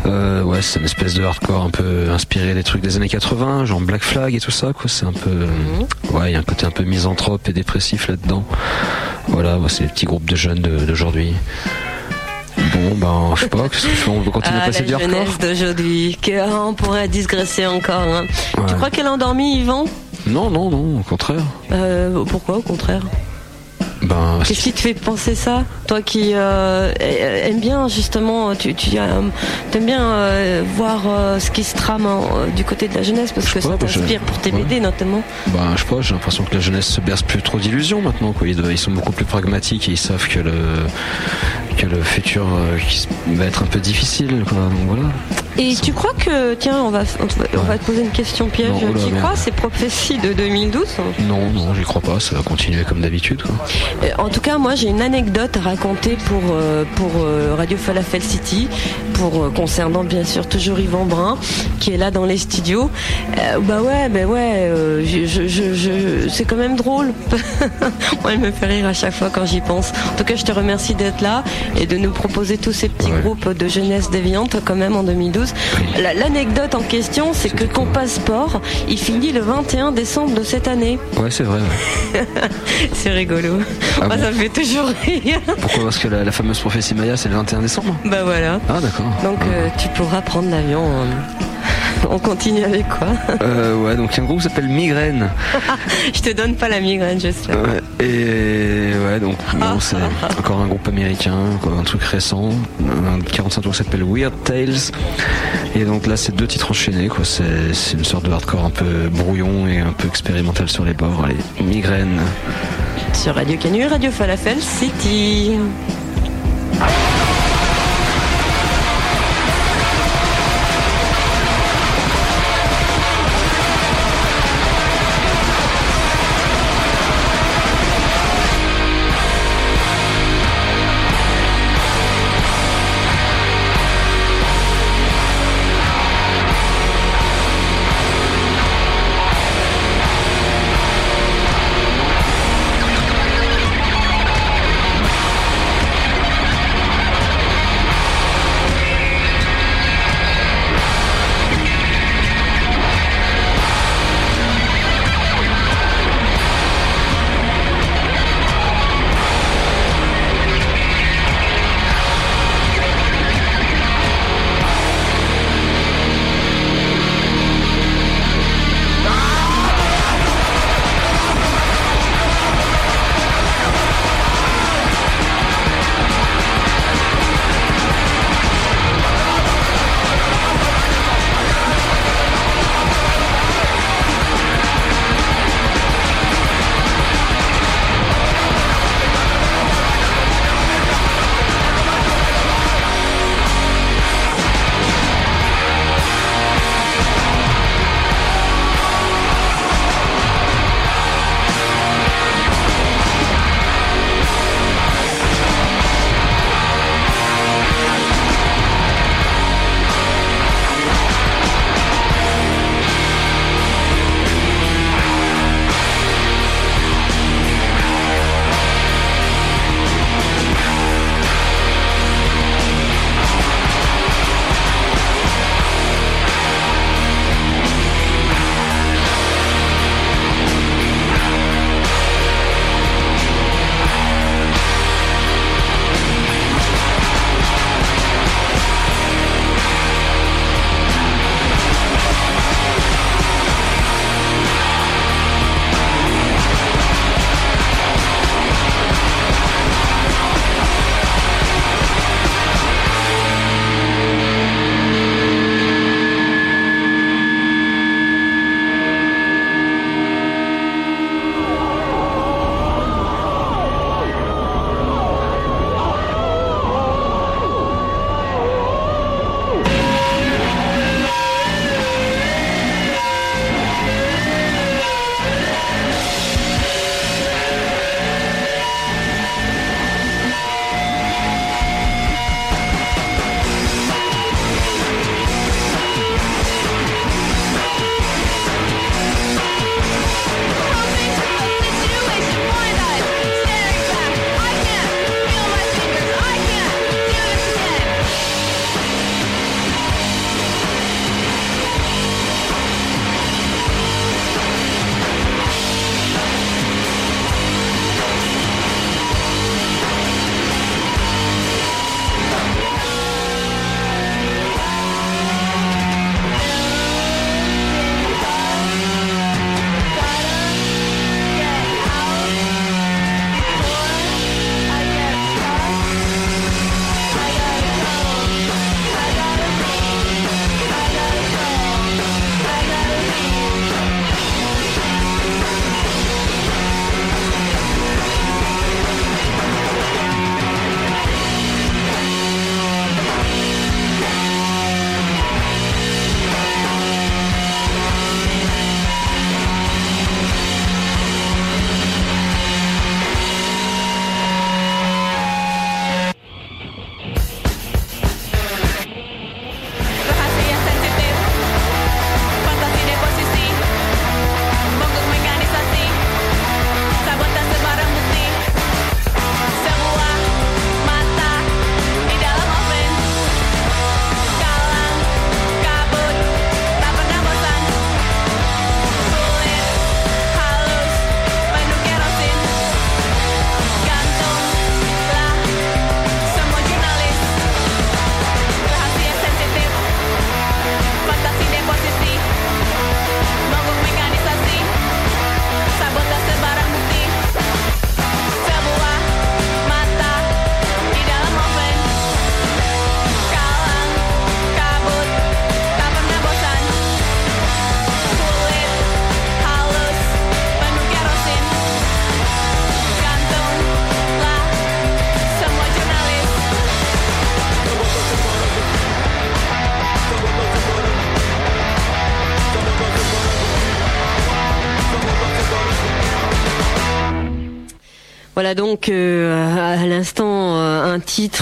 Ouais, 0.04 0.62
c'est 0.62 0.78
une 0.78 0.84
espèce 0.84 1.14
de 1.14 1.24
hardcore 1.24 1.64
un 1.64 1.70
peu 1.70 2.08
inspiré 2.10 2.54
des 2.54 2.62
trucs 2.62 2.80
des 2.80 2.96
années 2.96 3.08
80, 3.08 3.64
genre 3.64 3.80
Black 3.80 4.02
Flag 4.02 4.32
et 4.36 4.38
tout 4.40 4.52
ça, 4.52 4.72
quoi. 4.72 4.88
C'est 4.88 5.04
un 5.04 5.12
peu, 5.12 5.30
Mhm. 5.30 5.86
ouais, 6.16 6.30
il 6.30 6.32
y 6.34 6.36
a 6.36 6.38
un 6.38 6.42
côté 6.44 6.64
un 6.66 6.70
peu 6.70 6.84
misanthrope 6.84 7.48
et 7.48 7.52
dépressif 7.52 8.06
là-dedans. 8.06 8.44
Voilà, 9.26 9.58
ouais, 9.58 9.68
c'est 9.68 9.82
les 9.82 9.88
petits 9.88 10.06
groupes 10.06 10.24
de 10.30 10.36
jeunes 10.36 10.60
d'aujourd'hui. 10.60 11.34
Bon, 12.56 12.94
ben, 12.96 13.34
je 13.36 13.40
sais 13.42 13.48
pas, 13.48 13.58
On 14.08 14.20
va 14.20 14.30
continuer 14.30 14.58
Ah, 14.58 14.62
à 14.62 14.66
passer 14.66 14.80
la 14.80 14.86
du 14.86 14.94
hardcore? 14.94 15.10
jeunesse 15.26 15.38
d'aujourd'hui, 15.38 16.18
ah, 16.40 16.62
on 16.68 16.74
pourrait 16.74 17.08
digresser 17.08 17.66
encore. 17.66 18.00
hein. 18.00 18.24
Tu 18.66 18.74
crois 18.74 18.90
qu'elle 18.90 19.06
a 19.06 19.12
endormi 19.12 19.58
Yvan? 19.60 19.84
Non, 20.26 20.50
non, 20.50 20.70
non, 20.70 21.00
au 21.00 21.02
contraire. 21.02 21.42
Euh, 21.72 22.24
Pourquoi 22.24 22.56
au 22.58 22.62
contraire? 22.62 23.02
Ben, 24.06 24.38
Qu'est-ce 24.44 24.62
qui 24.62 24.72
te 24.72 24.80
fait 24.80 24.94
penser 24.94 25.34
ça 25.34 25.64
Toi 25.88 26.00
qui 26.00 26.32
euh, 26.34 26.92
aime 27.00 27.60
bien 27.60 27.88
justement, 27.88 28.54
tu, 28.54 28.74
tu 28.74 28.96
euh, 28.98 29.20
aimes 29.74 29.84
bien 29.84 30.00
euh, 30.00 30.62
voir 30.76 31.02
euh, 31.06 31.40
ce 31.40 31.50
qui 31.50 31.64
se 31.64 31.74
trame 31.74 32.06
euh, 32.06 32.46
du 32.54 32.64
côté 32.64 32.88
de 32.88 32.94
la 32.94 33.02
jeunesse 33.02 33.32
parce 33.32 33.52
que 33.52 33.60
ça 33.60 33.76
t'inspire 33.76 34.20
pour 34.20 34.38
tes 34.38 34.52
ouais. 34.52 34.62
BD 34.62 34.80
notamment. 34.80 35.22
Ben, 35.48 35.72
je 35.74 35.82
sais 35.82 35.88
pas, 35.88 36.00
j'ai 36.00 36.14
l'impression 36.14 36.44
que 36.44 36.54
la 36.54 36.60
jeunesse 36.60 36.86
se 36.86 37.00
berce 37.00 37.22
plus 37.22 37.42
trop 37.42 37.58
d'illusions 37.58 38.00
maintenant, 38.00 38.32
quoi. 38.32 38.46
Ils, 38.46 38.78
sont 38.78 38.92
beaucoup 38.92 39.12
plus 39.12 39.24
pragmatiques 39.24 39.88
et 39.88 39.92
ils 39.92 39.98
savent 39.98 40.28
que 40.28 40.40
le, 40.40 40.52
que 41.76 41.86
le 41.86 42.02
futur 42.02 42.46
euh, 42.46 42.78
va 43.34 43.44
être 43.44 43.62
un 43.62 43.66
peu 43.66 43.80
difficile, 43.80 44.44
quoi. 44.46 44.58
Donc 44.58 44.86
voilà. 44.88 45.08
Et 45.58 45.74
tu 45.74 45.92
crois 45.92 46.12
que, 46.12 46.54
tiens, 46.54 46.82
on 46.82 46.90
va, 46.90 47.04
on 47.20 47.26
te 47.26 47.84
poser 47.84 48.02
une 48.02 48.10
question 48.10 48.48
piège. 48.48 48.68
Non, 48.68 48.90
oula, 48.90 49.00
tu 49.08 49.14
crois? 49.14 49.36
Ces 49.36 49.50
prophéties 49.50 50.18
de 50.18 50.34
2012 50.34 50.86
Non, 51.28 51.50
non, 51.50 51.74
j'y 51.74 51.82
crois 51.82 52.02
pas, 52.02 52.20
ça 52.20 52.36
va 52.36 52.42
continuer 52.42 52.84
comme 52.84 53.00
d'habitude. 53.00 53.42
Euh, 53.42 53.95
En 54.18 54.28
tout 54.28 54.40
cas, 54.40 54.58
moi, 54.58 54.74
j'ai 54.74 54.88
une 54.88 55.02
anecdote 55.02 55.56
à 55.56 55.60
raconter 55.60 56.16
pour 56.26 56.42
euh, 56.52 56.84
pour 56.96 57.10
euh, 57.22 57.54
Radio 57.56 57.76
Falafel 57.76 58.22
City, 58.22 58.68
pour 59.14 59.44
euh, 59.44 59.50
concernant 59.50 60.04
bien 60.04 60.24
sûr 60.24 60.46
toujours 60.48 60.78
Yvan 60.78 61.04
Brun, 61.04 61.36
qui 61.80 61.92
est 61.92 61.96
là 61.96 62.10
dans 62.10 62.24
les 62.24 62.38
studios. 62.38 62.90
Euh, 63.38 63.58
bah 63.60 63.82
ouais, 63.82 64.08
bah 64.08 64.24
ouais, 64.26 64.68
euh, 64.68 65.04
je, 65.04 65.26
je, 65.26 65.46
je, 65.48 65.74
je- 65.74 66.28
c'est 66.28 66.44
quand 66.44 66.56
même 66.56 66.76
drôle. 66.76 67.12
moi, 68.22 68.32
elle 68.32 68.38
me 68.40 68.50
fait 68.50 68.66
rire 68.66 68.86
à 68.86 68.92
chaque 68.92 69.14
fois 69.14 69.28
quand 69.32 69.44
j'y 69.46 69.60
pense. 69.60 69.90
En 70.12 70.16
tout 70.16 70.24
cas, 70.24 70.36
je 70.36 70.44
te 70.44 70.52
remercie 70.52 70.94
d'être 70.94 71.20
là 71.20 71.42
et 71.78 71.86
de 71.86 71.96
nous 71.96 72.10
proposer 72.10 72.58
tous 72.58 72.72
ces 72.72 72.88
petits 72.88 73.06
Ouais. 73.12 73.20
groupes 73.22 73.48
de 73.56 73.68
jeunesse 73.68 74.10
déviante 74.10 74.56
quand 74.64 74.74
même 74.76 74.96
en 74.96 75.02
2012. 75.04 75.52
La- 76.02 76.14
L'anecdote 76.14 76.74
en 76.74 76.82
question, 76.82 77.32
c'est 77.32 77.50
que 77.50 77.64
ton 77.64 77.86
passeport, 77.86 78.60
il 78.88 78.98
finit 78.98 79.32
le 79.32 79.40
21 79.40 79.92
décembre 79.92 80.34
de 80.34 80.42
cette 80.42 80.66
année. 80.68 80.98
Ouais, 81.18 81.30
c'est 81.30 81.44
vrai. 81.44 81.60
C'est 82.94 83.10
rigolo. 83.10 83.58
Ah 84.00 84.06
Moi, 84.06 84.16
bon 84.16 84.22
ça 84.22 84.30
me 84.30 84.36
fait 84.36 84.48
toujours 84.48 84.86
rire. 85.04 85.40
Pourquoi 85.60 85.84
Parce 85.84 85.98
que 85.98 86.08
la, 86.08 86.24
la 86.24 86.32
fameuse 86.32 86.58
prophétie 86.60 86.94
Maya, 86.94 87.16
c'est 87.16 87.28
le 87.28 87.36
21 87.36 87.60
décembre 87.60 87.96
Bah 88.04 88.24
voilà. 88.24 88.60
Ah, 88.68 88.80
d'accord. 88.80 89.06
Donc 89.22 89.38
euh, 89.42 89.68
tu 89.78 89.88
pourras 89.90 90.20
prendre 90.20 90.50
l'avion. 90.50 90.84
On 92.10 92.18
continue 92.18 92.62
avec 92.64 92.88
quoi 92.88 93.08
Euh, 93.42 93.82
ouais, 93.84 93.96
donc 93.96 94.14
il 94.14 94.16
y 94.18 94.20
a 94.20 94.22
un 94.22 94.26
groupe 94.26 94.38
qui 94.38 94.44
s'appelle 94.48 94.68
Migraine. 94.68 95.30
Je 96.14 96.20
te 96.20 96.30
donne 96.32 96.54
pas 96.54 96.68
la 96.68 96.80
migraine, 96.80 97.20
j'espère. 97.20 97.56
Ouais, 97.62 98.04
et 98.04 98.92
ouais, 98.96 99.20
donc 99.20 99.36
bon, 99.54 99.80
c'est 99.80 99.96
encore 100.38 100.60
un 100.60 100.66
groupe 100.68 100.86
américain, 100.88 101.36
un 101.78 101.82
truc 101.82 102.02
récent, 102.02 102.50
un 102.80 103.20
45 103.20 103.60
tours 103.62 103.72
qui 103.72 103.78
s'appelle 103.78 104.04
Weird 104.04 104.34
Tales. 104.44 104.92
Et 105.74 105.84
donc 105.84 106.06
là, 106.06 106.16
c'est 106.16 106.34
deux 106.34 106.46
titres 106.46 106.70
enchaînés, 106.70 107.08
quoi. 107.08 107.24
C'est 107.24 107.72
c'est 107.74 107.96
une 107.96 108.04
sorte 108.04 108.24
de 108.26 108.32
hardcore 108.32 108.64
un 108.64 108.70
peu 108.70 109.08
brouillon 109.10 109.66
et 109.66 109.80
un 109.80 109.92
peu 109.92 110.08
expérimental 110.08 110.68
sur 110.68 110.84
les 110.84 110.94
bords. 110.94 111.24
Allez, 111.24 111.36
migraine. 111.64 112.20
Sur 113.12 113.34
Radio 113.34 113.56
Canu, 113.58 113.86
Radio 113.86 114.10
Falafel 114.10 114.60
City. 114.60 115.52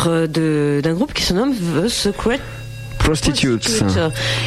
Titre 0.04 0.80
d'un 0.80 0.92
groupe 0.94 1.12
qui 1.14 1.22
se 1.22 1.32
nomme 1.34 1.54
The 1.54 1.88
Secret 1.88 2.40
Prostitutes. 2.98 3.82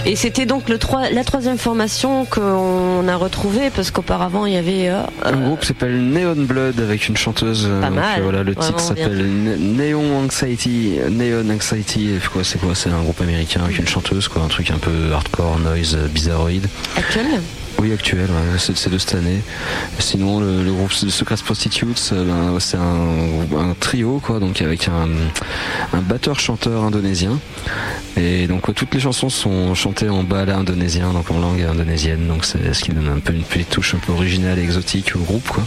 Et 0.05 0.15
c'était 0.15 0.47
donc 0.47 0.67
le 0.67 0.79
trois- 0.79 1.11
la 1.11 1.23
troisième 1.23 1.57
formation 1.59 2.25
qu'on 2.25 3.07
a 3.07 3.15
retrouvée 3.15 3.69
parce 3.69 3.91
qu'auparavant 3.91 4.47
il 4.47 4.53
y 4.53 4.57
avait 4.57 4.89
euh, 4.89 5.01
Un 5.23 5.33
groupe 5.45 5.63
s'appelle 5.63 6.01
Neon 6.09 6.35
Blood 6.45 6.79
avec 6.79 7.07
une 7.07 7.17
chanteuse. 7.17 7.69
Pas 7.81 7.91
mal, 7.91 8.21
voilà, 8.23 8.41
le 8.43 8.55
titre 8.55 8.79
s'appelle 8.79 9.17
Ne- 9.43 9.57
Neon 9.57 10.23
Anxiety. 10.25 10.97
Neon 11.11 11.47
Anxiety. 11.53 12.09
et 12.15 12.19
quoi, 12.31 12.43
c'est 12.43 12.57
quoi 12.59 12.73
C'est 12.73 12.89
un 12.89 13.01
groupe 13.01 13.21
américain 13.21 13.61
avec 13.63 13.77
une 13.77 13.87
chanteuse, 13.87 14.27
quoi, 14.27 14.41
un 14.41 14.47
truc 14.47 14.71
un 14.71 14.79
peu 14.79 15.11
hardcore, 15.13 15.59
noise, 15.59 15.95
bizarroïde. 16.11 16.67
actuelle. 16.97 17.41
Oui, 17.79 17.93
actuel, 17.93 18.21
ouais, 18.25 18.57
c'est 18.57 18.89
de 18.89 18.97
cette 18.97 19.13
année. 19.15 19.41
Sinon, 19.99 20.39
le, 20.39 20.63
le 20.63 20.71
groupe 20.73 20.91
Secret 20.91 21.35
Prostitutes, 21.45 22.09
euh, 22.11 22.23
ben, 22.25 22.59
c'est 22.59 22.77
un, 22.77 23.59
un 23.59 23.73
trio, 23.79 24.19
quoi, 24.23 24.39
donc 24.39 24.61
avec 24.63 24.87
un, 24.87 25.07
un 25.95 26.01
batteur-chanteur 26.01 26.83
indonésien. 26.83 27.37
Et 28.19 28.47
donc, 28.47 28.67
ouais, 28.67 28.73
toutes 28.73 28.91
les 28.95 28.99
chansons 28.99 29.29
sont 29.29 29.75
chantées 29.75 30.09
en 30.09 30.23
bala 30.23 30.57
indonésien, 30.57 31.13
donc 31.13 31.29
en 31.29 31.37
langue 31.39 31.61
indonésienne, 31.61 32.27
donc 32.27 32.45
c'est 32.45 32.73
ce 32.73 32.83
qui 32.83 32.89
donne 32.91 33.09
un 33.15 33.19
peu 33.19 33.31
une 33.33 33.43
petite 33.43 33.69
touche 33.69 33.93
un 33.93 33.99
peu 33.99 34.11
originale 34.11 34.57
et 34.57 34.63
exotique 34.63 35.11
au 35.15 35.19
groupe, 35.19 35.47
quoi. 35.47 35.63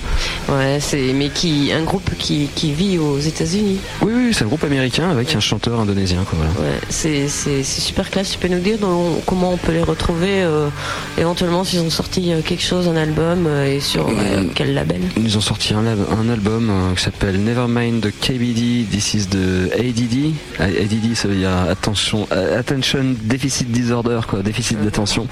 Ouais, 0.49 0.79
c'est 0.81 1.13
mais 1.13 1.29
qui 1.29 1.71
un 1.73 1.85
groupe 1.85 2.11
qui, 2.19 2.49
qui 2.57 2.73
vit 2.73 2.99
aux 2.99 3.21
États-Unis. 3.21 3.79
Oui, 4.03 4.13
oui, 4.17 4.31
c'est 4.35 4.43
un 4.43 4.49
groupe 4.49 4.65
américain 4.65 5.09
avec 5.11 5.33
un 5.37 5.41
chanteur 5.41 5.79
indonésien, 5.79 6.25
quoi, 6.29 6.37
voilà. 6.39 6.73
Ouais, 6.73 6.81
c'est 6.89 7.29
super 7.63 8.11
classe. 8.11 8.33
Tu 8.33 8.39
peux 8.39 8.49
nous 8.49 8.59
dire 8.59 8.79
dans- 8.79 9.21
comment 9.27 9.53
on 9.53 9.57
peut 9.57 9.71
les 9.73 9.83
retrouver 9.85 10.43
euh, 10.43 10.69
éventuellement 11.17 11.63
s'ils 11.63 11.79
ont 11.81 11.91
sorti 11.91 12.10
euh, 12.19 12.41
quelque 12.43 12.63
chose, 12.63 12.89
un 12.89 12.97
album 12.97 13.47
euh, 13.47 13.67
et 13.77 13.81
sur 13.81 14.09
euh, 14.09 14.45
quel 14.55 14.75
label? 14.75 15.01
Ils 15.17 15.37
ont 15.37 15.41
sorti 15.41 15.75
un, 15.75 15.87
album 15.87 16.71
qui 16.97 17.03
s'appelle 17.03 17.43
Nevermind 17.43 18.01
de 18.01 18.11
KBD, 18.11 18.87
This 18.91 19.15
is 19.15 19.27
de 19.27 19.71
ADD. 19.75 20.35
A- 20.59 20.65
ADD, 20.65 21.15
ça 21.15 21.29
veut 21.29 21.37
dire 21.37 21.51
attention, 21.69 22.27
Attention 22.31 23.15
Deficit 23.23 23.71
Disorder, 23.71 24.21
quoi, 24.29 24.43
déficit 24.43 24.81
d'attention. 24.83 25.27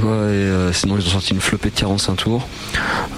Ouais, 0.00 0.06
euh, 0.08 0.72
sinon, 0.72 0.96
ils 0.98 1.06
ont 1.06 1.10
sorti 1.10 1.32
une 1.32 1.40
flopée 1.40 1.70
de 1.70 1.74
45 1.76 2.16
tours. 2.16 2.46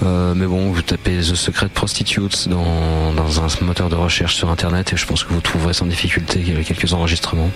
Euh, 0.04 0.34
mais 0.34 0.46
bon, 0.46 0.70
vous 0.70 0.82
tapez 0.82 1.18
The 1.18 1.34
Secret 1.34 1.68
Prostitutes 1.68 2.48
dans, 2.48 3.12
dans 3.14 3.40
un 3.40 3.46
moteur 3.64 3.88
de 3.88 3.96
recherche 3.96 4.36
sur 4.36 4.50
internet 4.50 4.92
et 4.92 4.96
je 4.96 5.06
pense 5.06 5.24
que 5.24 5.32
vous 5.32 5.40
trouverez 5.40 5.72
sans 5.74 5.86
difficulté 5.86 6.40
quelques 6.66 6.92
enregistrements. 6.92 7.50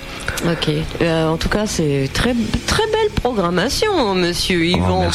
Ok. 0.46 0.70
En 1.02 1.36
tout 1.36 1.48
cas, 1.48 1.66
c'est 1.66 2.08
très 2.12 2.34
très 2.66 2.84
belle 2.86 3.10
programmation, 3.14 4.14
Monsieur 4.14 4.62
Oh, 4.74 5.10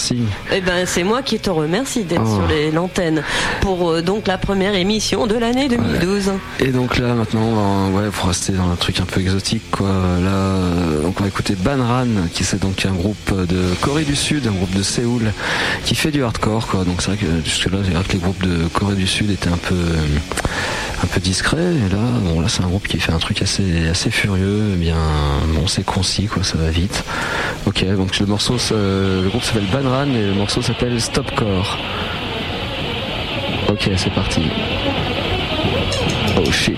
Eh 0.53 0.61
ben, 0.61 0.85
c'est 0.85 1.03
moi 1.03 1.21
qui 1.21 1.39
te 1.39 1.49
remercie 1.49 2.03
d'être 2.03 2.21
Oh. 2.25 2.35
sur 2.37 2.47
les- 2.47 2.71
l'antenne 2.71 3.23
pour 3.61 3.89
euh, 3.91 4.01
donc 4.01 4.27
la 4.27 4.37
première 4.37 4.73
émission 4.75 5.27
de 5.27 5.35
l'année 5.35 5.67
2012. 5.69 6.31
Et 6.59 6.67
donc 6.71 6.97
là 6.97 7.13
maintenant, 7.13 7.41
on 7.41 7.89
va, 7.91 8.01
ouais, 8.01 8.09
pour 8.11 8.27
rester 8.27 8.53
dans 8.53 8.69
un 8.69 8.75
truc 8.75 8.99
un 8.99 9.05
peu 9.05 9.21
exotique, 9.21 9.63
quoi. 9.71 9.87
Là, 9.87 10.29
euh, 10.29 11.01
donc 11.03 11.15
on 11.19 11.23
va 11.23 11.27
écouter 11.29 11.55
Banran, 11.55 12.05
qui 12.33 12.43
c'est 12.43 12.61
donc 12.61 12.85
un 12.85 12.93
groupe 12.93 13.33
de 13.47 13.73
Corée 13.81 14.03
du 14.03 14.15
Sud, 14.15 14.47
un 14.47 14.51
groupe 14.51 14.73
de 14.75 14.83
Séoul, 14.83 15.31
qui 15.85 15.95
fait 15.95 16.11
du 16.11 16.23
hardcore, 16.23 16.67
quoi. 16.67 16.83
Donc 16.83 17.01
c'est 17.01 17.11
vrai 17.11 17.17
que 17.17 17.25
jusque 17.45 17.71
là, 17.71 17.77
c'est 17.85 17.91
vrai 17.93 18.03
que 18.03 18.13
les 18.13 18.19
groupes 18.19 18.43
de 18.43 18.67
Corée 18.67 18.95
du 18.95 19.07
Sud 19.07 19.29
étaient 19.31 19.49
un 19.49 19.57
peu, 19.57 19.75
euh, 19.75 20.05
un 21.03 21.07
peu 21.07 21.19
discrets. 21.19 21.75
Et 21.75 21.89
là, 21.89 21.99
bon, 22.21 22.39
là 22.41 22.47
c'est 22.47 22.63
un 22.63 22.67
groupe 22.67 22.88
qui 22.88 22.99
fait 22.99 23.12
un 23.12 23.19
truc 23.19 23.41
assez, 23.41 23.88
assez 23.88 24.10
furieux, 24.10 24.75
bien, 24.75 24.97
bon, 25.53 25.67
c'est 25.67 25.83
concis, 25.83 26.27
quoi. 26.27 26.43
Ça 26.43 26.57
va 26.57 26.69
vite. 26.69 27.03
Ok, 27.65 27.86
donc 27.95 28.17
le 28.19 28.25
morceau, 28.25 28.57
le 28.71 29.27
groupe 29.29 29.43
s'appelle 29.43 29.67
Banran 29.71 30.12
et 30.13 30.27
le 30.27 30.33
morceau 30.33 30.62
s'appelle 30.62 30.99
Stopcore. 31.01 31.77
Ok, 33.69 33.89
c'est 33.97 34.13
parti. 34.13 34.41
Oh 36.38 36.51
shit. 36.51 36.77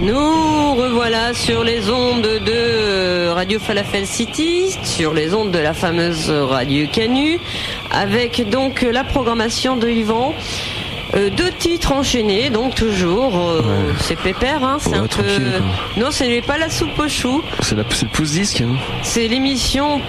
Nous 0.00 0.74
revoilà 0.74 1.34
sur 1.34 1.62
les 1.62 1.90
ondes 1.90 2.22
de 2.22 3.28
Radio 3.28 3.58
Falafel 3.58 4.06
City, 4.06 4.78
sur 4.82 5.12
les 5.12 5.34
ondes 5.34 5.50
de 5.50 5.58
la 5.58 5.74
fameuse 5.74 6.30
Radio 6.30 6.86
Canu, 6.90 7.38
avec 7.90 8.48
donc 8.48 8.80
la 8.82 9.04
programmation 9.04 9.76
de 9.76 9.88
Yvan. 9.90 10.32
Euh, 11.14 11.28
deux 11.28 11.50
titres 11.50 11.92
enchaînés, 11.92 12.48
donc 12.48 12.74
toujours, 12.74 13.36
euh, 13.38 13.60
Ouais. 13.60 13.92
c'est 14.00 14.18
pépère, 14.18 14.64
hein, 14.64 14.78
c'est 14.80 14.88
Ouais, 14.92 14.96
un 14.96 15.06
peu. 15.06 15.22
Non, 15.98 16.10
ce 16.10 16.24
n'est 16.24 16.40
pas 16.40 16.56
la 16.56 16.70
soupe 16.70 16.88
C'est 17.60 17.74
la- 17.76 17.84
c'est 17.90 18.04
le 18.04 18.08
pouce 18.10 18.30
disque. 18.30 18.62
Hein. 18.62 18.76
c'est 19.02 19.28
l'émission 19.28 20.00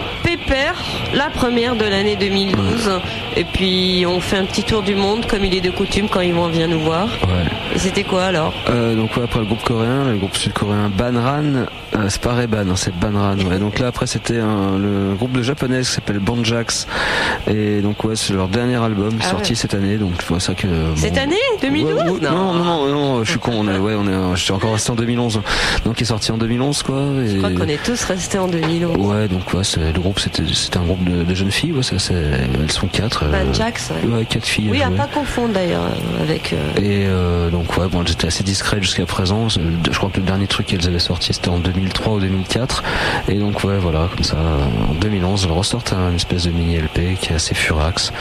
La 1.16 1.30
première 1.32 1.76
de 1.76 1.84
l'année 1.86 2.16
2012. 2.16 2.92
Et 3.36 3.44
puis 3.44 4.06
on 4.08 4.20
fait 4.20 4.38
un 4.38 4.46
petit 4.46 4.63
tour 4.63 4.84
du 4.84 4.94
monde 4.94 5.26
comme 5.26 5.44
il 5.44 5.56
est 5.56 5.62
de 5.62 5.72
coutume 5.72 6.08
quand 6.08 6.22
Yvan 6.22 6.48
vient 6.50 6.68
nous 6.68 6.80
voir. 6.80 7.08
Ouais. 7.24 7.76
Et 7.76 7.80
c'était 7.80 8.04
quoi 8.04 8.26
alors? 8.26 8.54
Euh, 8.70 8.96
donc 8.96 9.18
ouais, 9.18 9.24
après 9.24 9.39
le 9.39 9.46
groupe 9.46 9.63
coréen, 9.63 10.12
le 10.12 10.18
groupe 10.18 10.38
sud-coréen 10.38 10.92
Banran, 10.96 11.66
euh, 11.96 12.06
c'est 12.10 12.22
pas 12.22 12.34
Reban, 12.36 12.70
hein, 12.70 12.76
c'est 12.76 12.96
Banran. 12.96 13.36
Ouais. 13.50 13.58
Donc 13.58 13.80
là 13.80 13.88
après 13.88 14.06
c'était 14.06 14.38
un- 14.39 14.78
le 14.78 15.16
groupe 15.16 15.32
de 15.32 15.42
japonais 15.42 15.80
qui 15.80 15.86
s'appelle 15.86 16.20
Banjax 16.20 16.88
et 17.48 17.82
donc 17.82 18.04
ouais 18.04 18.16
c'est 18.16 18.34
leur 18.34 18.48
dernier 18.48 18.76
album 18.76 19.18
Ah 19.24 19.30
sorti 19.32 19.56
cette 19.56 19.74
année 19.74 19.98
donc 19.98 20.12
c'est 20.28 20.39
ça 20.39 20.54
que 20.54 20.68
bon, 20.68 20.96
Cette 20.96 21.18
année? 21.18 21.36
2012 21.63 21.94
Ouais, 21.94 22.10
ouais, 22.12 22.20
non. 22.22 22.54
non, 22.54 22.63
non, 22.63 22.88
non, 22.88 23.24
je 23.24 23.32
suis 23.32 23.39
con. 23.39 23.54
On 23.56 23.68
est, 23.68 23.78
ouais, 23.78 23.94
on 23.98 24.08
est, 24.08 24.36
je 24.36 24.44
suis 24.44 24.52
encore 24.52 24.74
resté 24.74 24.92
en 24.92 24.96
2011. 24.96 25.42
Donc, 25.86 26.00
il 26.00 26.04
est 26.04 26.06
sorti 26.06 26.32
en 26.32 26.38
2011, 26.38 26.84
quoi. 26.84 27.02
Et... 27.26 27.30
Je 27.30 27.38
crois 27.38 27.52
qu'on 27.52 27.68
est 27.70 27.82
tous 27.84 28.04
restés 28.04 28.38
en 28.38 28.48
2011. 28.48 28.98
Ouais, 28.98 29.28
donc 29.28 29.54
ouais, 29.54 29.63
c'est, 29.63 29.92
le 29.94 30.00
groupe 30.00 30.20
c'était, 30.20 30.42
c'était 30.53 30.77
un 30.77 30.84
groupe 30.84 31.03
de, 31.03 31.23
de 31.23 31.36
jeunes 31.36 31.51
filles. 31.51 31.71
Ouais, 31.73 31.84
ça, 31.84 31.99
c'est, 31.99 32.13
elles 32.13 32.71
sont 32.71 32.88
quatre. 32.88 33.23
euh, 33.23 33.32
ouais. 33.49 33.53
ouais, 34.08 34.25
quatre 34.25 34.45
filles. 34.45 34.69
Oui, 34.71 34.82
à 34.82 34.89
pas 34.91 35.08
confondre 35.08 35.53
d'ailleurs 35.53 35.84
euh, 35.86 36.23
avec. 36.23 36.53
euh, 36.53 36.58
Et 36.77 37.06
euh, 37.08 37.49
donc 37.49 37.77
ouais, 37.77 37.88
bon, 37.88 38.01
elles 38.03 38.12
étaient 38.12 38.27
assez 38.27 38.43
discrètes 38.43 38.82
jusqu'à 38.84 39.06
présent. 39.06 39.49
C'est- 39.49 39.62
Je 39.91 39.97
crois 39.97 40.10
que 40.10 40.17
le 40.19 40.25
dernier 40.25 40.47
truc 40.47 40.67
qu'elles 40.67 40.88
avaient 40.88 40.99
sorti 40.99 41.34
c'était 41.34 41.49
en 41.49 41.60
2003 41.60 42.13
ou 42.13 42.19
2004. 42.19 42.84
Et 43.29 43.36
donc 43.36 43.63
ouais, 43.63 43.77
voilà, 43.77 44.08
comme 44.13 44.23
ça, 44.23 44.38
en 44.89 44.93
2011, 44.95 45.45
elles 45.45 45.51
ressortent 45.51 45.93
un- 45.93 46.10
une 46.10 46.15
espèce 46.15 46.43
de 46.45 46.51
mini 46.51 46.75
LP 46.77 47.17
qui 47.19 47.32
est 47.32 47.36
assez 47.36 47.56
furax. 47.56 48.12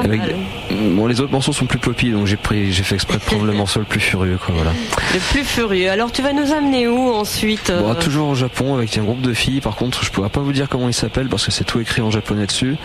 Pas 0.00 0.06
Avec- 0.06 0.20
mal. 0.20 0.34
Bon, 0.70 1.06
les 1.06 1.20
autres 1.20 1.32
morceaux 1.32 1.52
sont 1.52 1.66
plus 1.66 1.78
poppy, 1.78 2.10
donc 2.10 2.26
j'ai 2.26 2.36
pris, 2.36 2.72
j'ai 2.72 2.82
fait 2.82 2.94
exprès 2.94 3.18
de 3.18 3.22
prendre 3.22 3.44
le 3.44 3.52
morceau 3.54 3.80
le 3.80 3.86
plus 3.86 4.00
furieux, 4.00 4.38
quoi, 4.44 4.54
voilà. 4.54 4.72
Le 5.14 5.20
plus 5.20 5.44
furieux. 5.44 5.90
Alors 5.90 6.12
tu 6.12 6.22
vas 6.22 6.32
nous 6.32 6.52
amener 6.52 6.86
où 6.88 7.10
ensuite 7.12 7.70
euh, 7.70 7.80
Bon, 7.80 7.94
toujours 7.94 8.28
au 8.28 8.34
Japon 8.34 8.74
avec 8.76 8.96
un 8.98 9.02
groupe 9.02 9.20
de 9.22 9.32
filles. 9.32 9.60
Par 9.60 9.76
contre, 9.76 10.04
je 10.04 10.10
pourrais 10.10 10.28
pas 10.28 10.40
vous 10.40 10.52
dire 10.52 10.68
comment 10.68 10.88
il 10.88 10.94
s'appelle 10.94 11.28
parce 11.28 11.44
que 11.46 11.50
c'est 11.50 11.64
tout 11.64 11.80
écrit 11.80 12.02
en 12.02 12.10
japonais 12.10 12.46
dessus. 12.46 12.76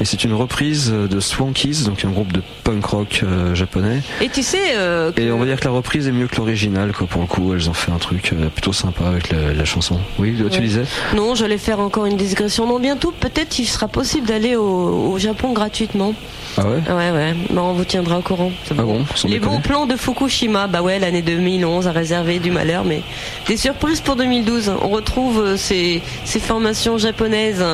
Et 0.00 0.04
c'est 0.04 0.24
une 0.24 0.32
reprise 0.34 0.90
de 0.90 1.20
Swankies, 1.20 1.84
donc 1.84 2.04
un 2.04 2.10
groupe 2.10 2.32
de 2.32 2.42
punk 2.64 2.84
rock 2.84 3.20
euh, 3.22 3.54
japonais. 3.54 4.00
Et 4.20 4.28
tu 4.28 4.42
sais. 4.42 4.74
euh, 4.76 5.12
que- 5.12 5.20
Et 5.20 5.30
on 5.30 5.38
va 5.38 5.44
dire 5.46 5.58
que 5.60 5.64
la 5.64 5.70
reprise 5.70 6.08
est 6.08 6.12
mieux 6.12 6.28
que 6.28 6.36
l'original, 6.36 6.92
quoi. 6.92 7.06
Pour 7.06 7.20
le 7.20 7.26
coup, 7.26 7.52
elles 7.54 7.68
ont 7.68 7.74
fait 7.74 7.92
un 7.92 7.98
truc 7.98 8.32
plutôt 8.54 8.72
sympa 8.72 9.04
avec 9.06 9.30
la, 9.30 9.52
la 9.52 9.64
chanson. 9.64 10.00
Oui, 10.18 10.34
tu 10.50 10.60
disais 10.60 10.84
Non, 11.14 11.34
j'allais 11.34 11.58
faire 11.58 11.80
encore 11.80 12.06
une 12.06 12.16
digression. 12.16 12.66
Non, 12.66 12.78
bientôt, 12.78 13.12
peut-être 13.18 13.58
il 13.58 13.66
sera 13.66 13.88
possible 13.88 14.26
d'aller 14.26 14.56
au, 14.56 15.12
au 15.12 15.18
Japon 15.18 15.52
gratuitement. 15.52 16.14
Ah 16.56 16.62
ouais 16.66 16.80
Ouais, 16.88 17.10
ouais. 17.10 17.34
Bon, 17.50 17.62
on 17.62 17.72
vous 17.72 17.84
tiendra 17.84 18.18
au 18.18 18.22
courant. 18.22 18.52
Ah 18.70 18.82
bon 18.82 19.04
Les 19.26 19.38
bons 19.40 19.60
plans 19.60 19.86
de 19.86 19.96
Fukushima, 19.96 20.66
bah 20.66 20.82
ouais, 20.82 20.98
l'année 20.98 21.22
2011 21.22 21.86
a 21.88 21.92
réservé 21.92 22.38
du 22.38 22.50
malheur, 22.50 22.84
mais 22.84 23.02
des 23.46 23.56
surprises 23.56 24.00
pour 24.00 24.16
2012. 24.16 24.72
On 24.82 24.88
retrouve 24.88 25.40
euh, 25.40 25.56
ces, 25.56 26.02
ces 26.24 26.40
formations 26.40 26.98
japonaises. 26.98 27.64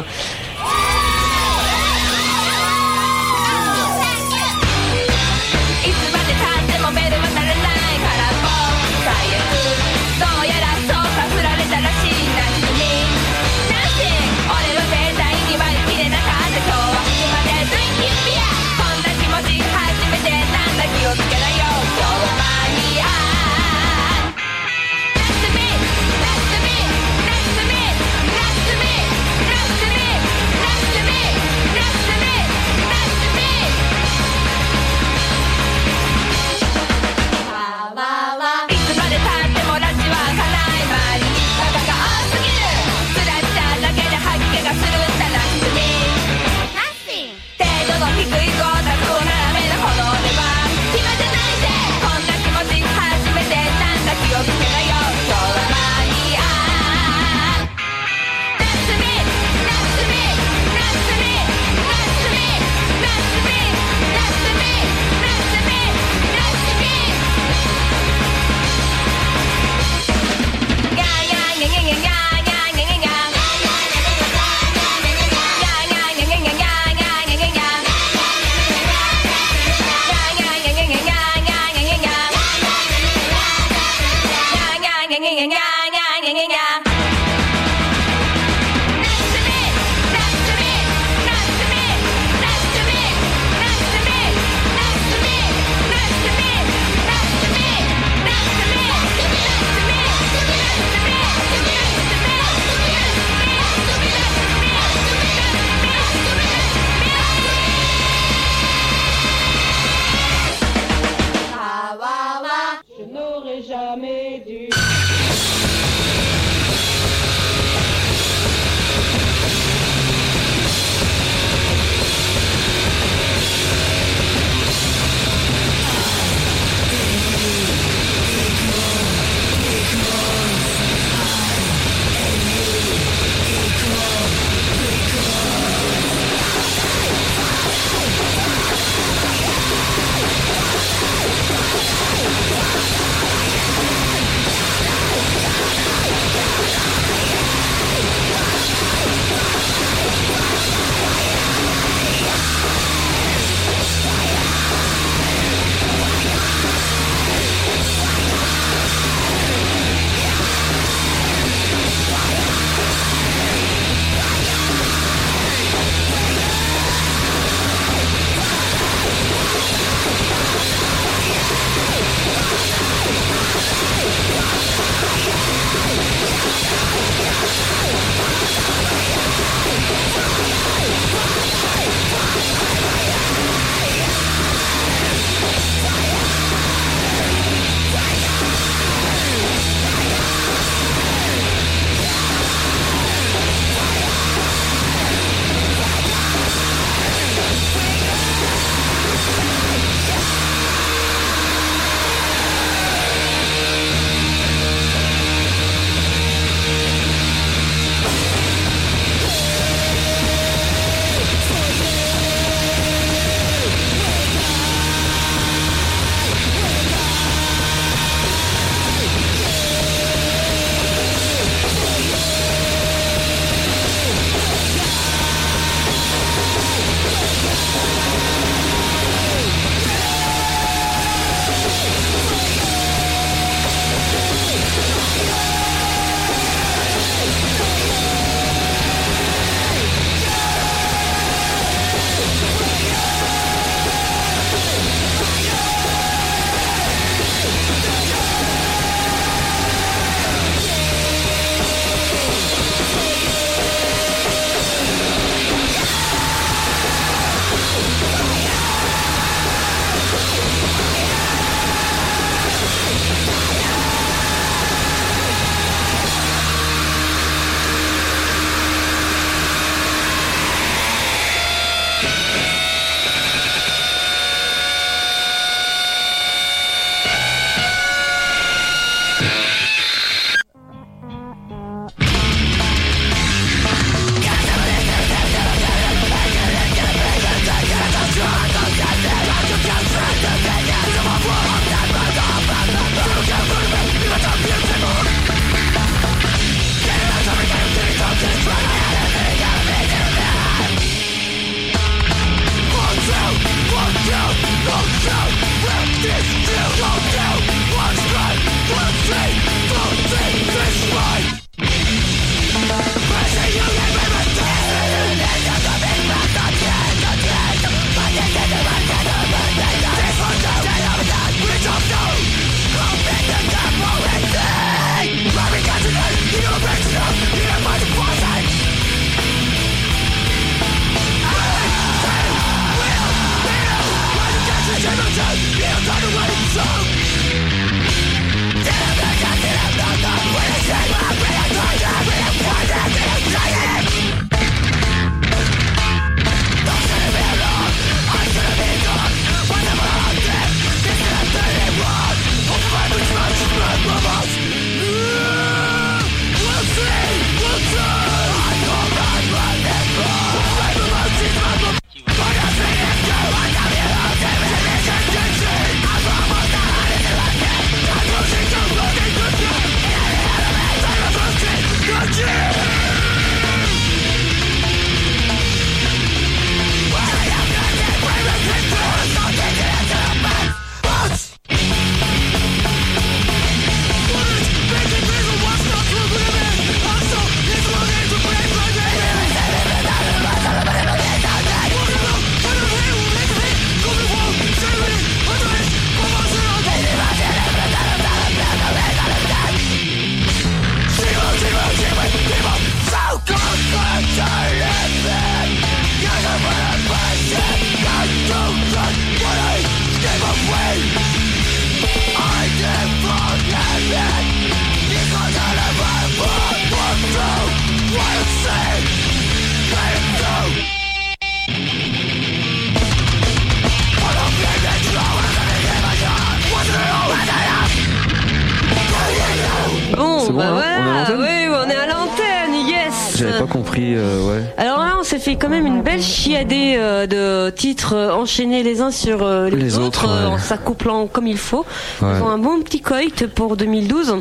De 437.90 437.94
titres 437.94 437.94
euh, 437.94 438.12
enchaînés 438.12 438.62
les 438.62 438.80
uns 438.80 438.90
sur 438.90 439.22
euh, 439.22 439.48
les, 439.48 439.56
Les 439.56 439.78
autres, 439.78 440.06
ouais. 440.06 440.26
en 440.26 440.38
s'accouplant 440.38 441.06
comme 441.06 441.26
il 441.26 441.38
faut. 441.38 441.64
Ils 442.00 442.22
ont 442.22 442.28
un 442.28 442.38
bon 442.38 442.60
petit 442.62 442.80
coit 442.80 442.98
pour 443.34 443.56
2012. 443.56 444.16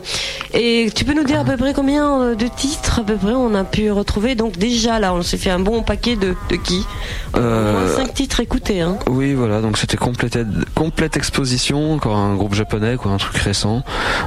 Et 0.54 0.90
tu 0.96 1.06
peux 1.06 1.14
nous 1.14 1.24
dire 1.24 1.40
à 1.42 1.44
peu 1.44 1.58
près 1.58 1.74
combien 1.74 2.22
euh, 2.22 2.36
de 2.36 2.48
titres 2.48 3.00
à 3.00 3.04
peu 3.04 3.16
près 3.16 3.34
on 3.34 3.54
a 3.54 3.64
pu 3.64 3.92
retrouver? 3.92 4.36
Donc 4.36 4.58
déjà 4.58 5.00
là, 5.00 5.14
on 5.14 5.22
s'est 5.22 5.38
fait 5.38 5.52
un 5.52 5.60
bon 5.60 5.84
paquet 5.84 6.16
de, 6.16 6.36
de 6.50 6.56
qui? 6.56 6.86
Moins 7.34 7.44
Euh, 7.44 7.96
5 7.96 8.14
titres 8.14 8.40
écoutés. 8.40 8.82
Hein. 8.82 8.98
Oui, 9.08 9.34
voilà, 9.36 9.62
donc 9.62 9.78
c'était 9.78 9.98
complète, 9.98 10.40
complète 10.76 11.18
exposition, 11.18 11.94
encore 11.94 12.16
un 12.16 12.36
groupe 12.36 12.56
japonais, 12.56 12.96
quoi, 12.98 13.12
un 13.12 13.18
truc 13.18 13.38
récent. 13.38 13.84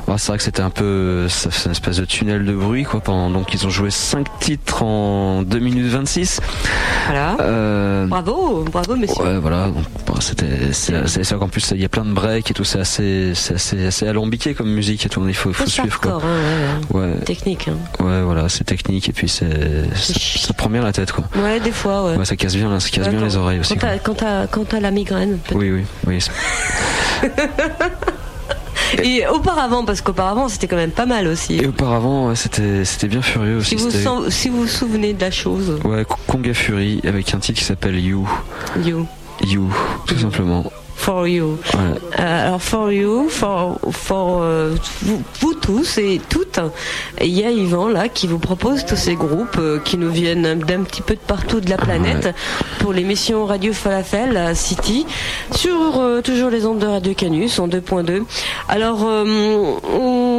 Bon, 0.07 0.17
c'est 0.17 0.29
vrai 0.29 0.39
que 0.39 0.45
c'était 0.45 0.63
un 0.63 0.71
peu, 0.71 1.27
fait 1.29 1.65
une 1.67 1.73
espèce 1.73 1.97
de 1.97 2.05
tunnel 2.05 2.45
de 2.45 2.53
bruit, 2.53 2.85
quoi. 2.85 3.01
Pendant, 3.01 3.31
donc 3.31 3.53
ils 3.55 3.67
ont 3.67 3.71
joué 3.71 3.91
5 3.91 4.27
titres 4.39 4.83
en 4.85 5.43
2 5.43 5.59
minutes 5.59 5.87
26. 5.87 6.41
Voilà. 7.07 7.37
Euh, 7.41 8.07
Bravo, 8.07 8.65
bravo 8.71 8.95
messieurs. 8.97 9.25
Ouais, 9.25 9.39
voilà. 9.39 9.67
Donc, 9.67 9.85
bon, 10.07 10.21
c'était, 10.21 10.73
c'est, 10.73 11.09
c'est 11.09 11.25
sûr 11.25 11.39
qu'en 11.39 11.49
plus 11.49 11.73
il 11.73 11.81
y 11.81 11.85
a 11.85 11.89
plein 11.89 12.05
de 12.05 12.13
breaks 12.13 12.51
et 12.51 12.55
tout, 12.55 12.65
c'est 12.65 12.79
assez, 12.81 13.33
c'est 13.35 13.55
assez, 13.55 13.87
assez 13.87 14.07
alambiqué 14.07 14.55
comme 14.55 14.71
musique 14.71 15.05
et 15.07 15.09
tout. 15.09 15.27
Il 15.27 15.35
faut, 15.35 15.53
faut 15.53 15.67
suivre, 15.67 15.99
quoi. 16.01 16.12
Hein, 16.23 16.81
ouais, 16.91 17.01
ouais. 17.01 17.19
Technique. 17.25 17.69
Hein. 17.69 18.05
ouais, 18.05 18.23
voilà, 18.23 18.49
c'est 18.49 18.65
technique 18.65 19.09
et 19.09 19.13
puis 19.13 19.29
c'est, 19.29 19.49
ça, 19.95 20.15
ça 20.15 20.53
prend 20.55 20.69
bien 20.69 20.83
la 20.83 20.93
tête, 20.93 21.13
quoi. 21.13 21.25
Ouais, 21.37 21.61
des 21.61 21.73
fois, 21.73 22.05
ouais. 22.05 22.17
Ouais, 22.17 22.25
ça 22.25 22.37
casse 22.37 22.57
bien, 22.57 22.79
ça 22.81 22.89
casse 22.89 23.09
bien 23.09 23.21
les 23.21 23.37
oreilles 23.37 23.61
aussi. 23.61 23.77
Quand 23.77 24.15
t'as, 24.65 24.81
la 24.81 24.91
migraine. 24.91 25.39
Oui, 25.55 25.71
oui, 25.71 25.85
oui. 26.07 26.19
Et 29.03 29.27
auparavant, 29.27 29.85
parce 29.87 30.03
qu'auparavant 30.03 30.49
c'était 30.49 30.67
quand 30.67 30.77
même 30.77 30.91
pas 30.91 31.07
mal 31.07 31.27
aussi. 31.27 31.57
Et 31.57 31.67
auparavant, 31.67 32.35
c'était, 32.35 32.85
c'était 32.85 33.09
bien 33.09 33.23
furieux 33.23 33.57
aussi. 33.57 33.77
Vous, 33.77 33.91
si 34.29 34.49
vous 34.51 34.59
vous 34.59 34.67
souvenez 34.67 35.15
de 35.15 35.21
la 35.21 35.31
chose, 35.31 35.79
Ouais, 35.85 36.05
Konga 36.27 36.53
Fury 36.53 37.01
avec 37.05 37.33
un 37.35 37.39
titre 37.39 37.59
qui 37.59 37.65
s'appelle 37.65 37.99
You. 37.99 38.29
you, 38.85 39.07
You, 39.45 39.73
tout 40.07 40.19
simplement. 40.19 40.71
For 41.03 41.27
you. 41.27 41.59
Euh, 41.75 42.47
alors 42.47 42.63
for 42.63 42.93
you, 42.93 43.29
for, 43.29 43.81
for 43.91 44.41
euh, 44.41 44.77
vous, 45.03 45.21
vous 45.41 45.55
tous 45.55 45.99
et 45.99 46.21
toutes, 46.29 46.61
il 47.21 47.37
y 47.37 47.45
a 47.45 47.51
Yvan 47.51 47.89
là 47.89 48.09
qui 48.09 48.29
vous 48.29 48.39
propose 48.39 48.85
tous 48.85 48.97
ces 48.97 49.17
groupes 49.17 49.57
euh, 49.59 49.81
qui 49.81 49.99
nous 49.99 50.11
viennent 50.11 50.61
d'un 50.61 50.83
petit 50.85 51.03
peu 51.03 51.15
de 51.15 51.21
partout 51.21 51.61
de 51.61 51.69
la 51.69 51.77
planète 51.77 52.33
pour 52.79 52.93
l'émission 52.93 53.47
Radio 53.47 53.73
Falafel 53.73 54.37
à 54.37 54.55
City 54.55 55.05
sur 55.57 56.01
toujours 56.23 56.51
les 56.51 56.67
ondes 56.67 56.79
de 56.79 56.87
Radio 56.87 57.15
Canus 57.15 57.59
en 57.59 57.67
2.2. 57.67 58.23
Alors 58.69 59.01
euh, 59.03 59.25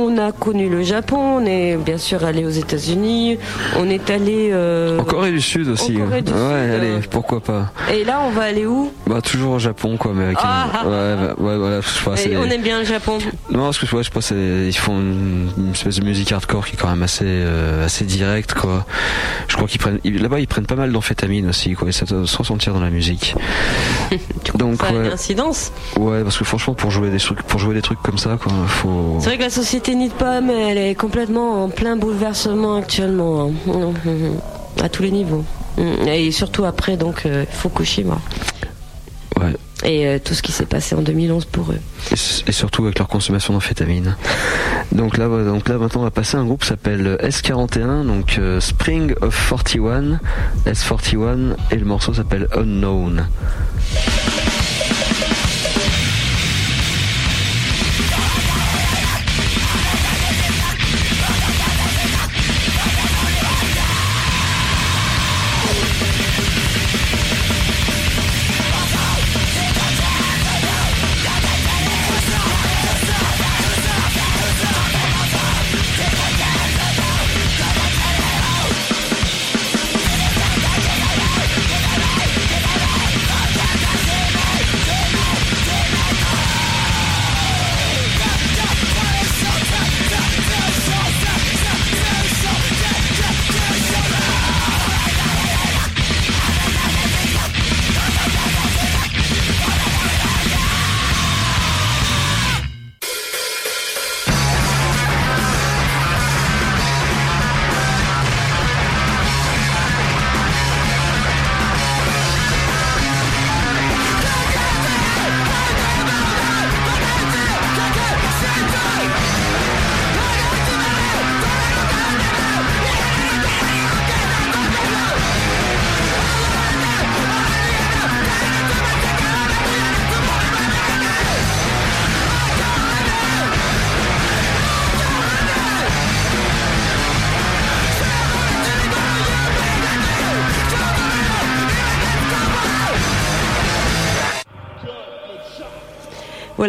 on 0.04 0.18
a 0.18 0.32
connu 0.32 0.70
le 0.70 0.84
Japon, 0.84 1.18
on 1.41 1.45
est 1.45 1.78
bien 1.78 1.97
sûr 1.97 2.24
allé 2.24 2.45
aux 2.45 2.49
États-Unis, 2.49 3.38
on 3.78 3.89
est 3.89 4.10
allé 4.10 4.49
euh, 4.51 4.99
En 4.99 5.04
Corée 5.04 5.32
du 5.32 5.41
Sud 5.41 5.68
aussi. 5.70 5.95
En 5.97 6.06
Corée 6.06 6.22
du 6.22 6.32
ouais, 6.32 6.38
Sud, 6.38 6.74
allez, 6.76 6.91
euh. 6.91 6.99
pourquoi 7.10 7.39
pas. 7.39 7.72
et 7.91 8.04
là 8.04 8.22
on 8.26 8.32
va 8.32 8.43
aller 8.43 8.66
où? 8.66 8.91
Bah 9.08 9.22
toujours 9.22 9.54
au 9.54 9.60
Japon 9.60 9.97
quoi, 9.97 10.12
mais 10.14 10.26
avec 10.26 10.38
un... 10.38 10.41
Ah, 10.43 10.84
ouais, 10.86 11.16
bah, 11.16 11.34
ouais, 11.38 11.58
voilà, 11.58 11.82
je 11.82 12.38
On 12.38 12.49
aime 12.49 12.62
bien 12.62 12.80
le 12.80 12.86
Japon. 12.86 13.18
Non, 13.49 13.66
parce 13.66 13.78
que 13.80 13.95
ouais, 13.95 14.04
je 14.04 14.12
pense 14.12 14.32
ils 14.32 14.74
font 14.78 14.99
une, 14.99 15.49
une 15.58 15.72
espèce 15.72 15.99
de 15.99 16.06
musique 16.06 16.32
hardcore 16.32 16.66
qui 16.66 16.76
est 16.76 16.80
quand 16.80 16.89
même 16.89 17.04
assez 17.04 17.26
euh, 17.26 17.86
assez 17.86 18.06
directe 18.06 18.54
quoi. 18.54 18.86
Je 19.47 19.56
crois 19.56 19.68
qu'ils 19.68 19.80
prennent 19.80 19.99
là-bas 20.04 20.39
ils 20.39 20.47
prennent 20.47 20.66
pas 20.66 20.76
mal 20.76 20.91
d'amphétamines 20.91 21.49
aussi 21.49 21.74
quoi, 21.74 21.89
et 21.89 21.91
ça 21.91 22.06
doit 22.06 22.26
se 22.28 22.38
ressentir 22.38 22.74
dans 22.74 22.82
la 22.82 22.89
musique. 22.89 23.36
Donc 24.56 24.82
Ça 24.82 24.88
a 24.88 24.91
une 24.91 25.06
incidence? 25.08 25.72
ouais, 25.97 26.24
parce 26.24 26.38
que 26.38 26.43
franchement 26.43 26.74
pour 26.74 26.91
jouer 26.91 27.10
des 27.10 27.20
trucs 27.20 27.41
pour 27.43 27.60
jouer 27.60 27.74
des 27.74 27.82
trucs 27.82 28.01
comme 28.01 28.18
ça 28.18 28.38
quoi, 28.41 28.51
faut 28.68 29.18
C'est 29.20 29.28
vrai 29.28 29.38
que 29.38 29.43
la 29.43 29.49
société 29.49 29.92
n'y 29.95 30.09
pas, 30.09 30.41
mais 30.41 30.71
elle 30.71 30.77
est 30.77 30.95
complètement 30.95 31.63
en 31.63 31.69
plein 31.69 31.95
bouleversement 31.95 32.75
actuellement, 32.77 33.45
hein. 33.45 33.51
Mhm, 33.65 33.93
mhm. 34.05 34.37
à 34.81 34.89
tous 34.89 35.03
les 35.03 35.11
niveaux. 35.11 35.43
Et 36.07 36.31
surtout 36.31 36.65
après 36.65 36.97
donc 36.97 37.25
euh, 37.25 37.45
Fukushima. 37.49 38.19
Ouais. 39.39 39.55
Et 39.83 40.07
euh, 40.07 40.19
tout 40.23 40.33
ce 40.33 40.41
qui 40.41 40.51
s'est 40.51 40.65
passé 40.65 40.95
en 40.95 41.01
2011 41.01 41.45
pour 41.45 41.71
eux. 41.71 41.79
et, 42.11 42.51
surtout 42.51 42.83
avec 42.83 42.99
leur 42.99 43.07
consommation 43.07 43.53
d'amphétamines. 43.53 44.15
Donc 44.91 45.17
là, 45.17 45.27
donc 45.27 45.67
là 45.67 45.77
maintenant 45.77 46.01
on 46.01 46.03
va 46.03 46.11
passer 46.11 46.37
à 46.37 46.39
un 46.39 46.45
groupe 46.45 46.61
qui 46.61 46.67
s'appelle 46.67 47.17
S41, 47.21 48.05
donc 48.05 48.37
euh, 48.37 48.59
Spring 48.59 49.13
of 49.21 49.49
41, 49.49 50.19
S41, 50.67 51.55
et 51.71 51.75
le 51.75 51.85
morceau 51.85 52.13
s'appelle 52.13 52.47
Unknown. 52.55 53.27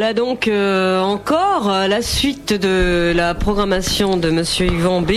Voilà 0.04 0.12
donc 0.12 0.48
euh, 0.48 1.00
encore 1.00 1.70
euh, 1.72 1.88
la 1.88 2.02
suite 2.02 2.52
de 2.52 3.14
la 3.16 3.32
programmation 3.34 4.18
de 4.18 4.28
Monsieur 4.28 4.66
Yvan 4.66 5.00
B. 5.00 5.12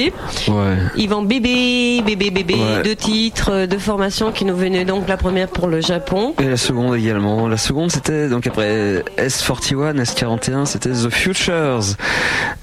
Ouais. 0.47 0.77
Yvan 0.95 1.23
Bébé, 1.23 2.01
Bébé, 2.05 2.31
Bébé, 2.31 2.53
Ouais. 2.53 2.83
deux 2.85 2.95
titres, 2.95 3.51
euh, 3.51 3.67
deux 3.67 3.79
formations 3.79 4.31
qui 4.31 4.45
nous 4.45 4.55
venaient 4.55 4.85
donc 4.85 5.09
la 5.09 5.17
première 5.17 5.49
pour 5.49 5.67
le 5.67 5.81
Japon. 5.81 6.35
Et 6.41 6.45
la 6.45 6.55
seconde 6.55 6.95
également. 6.95 7.49
La 7.49 7.57
seconde 7.57 7.91
c'était 7.91 8.29
donc 8.29 8.47
après 8.47 9.03
S41, 9.17 10.01
S41, 10.03 10.63
c'était 10.65 10.91
The 10.91 11.09
Futures 11.09 11.81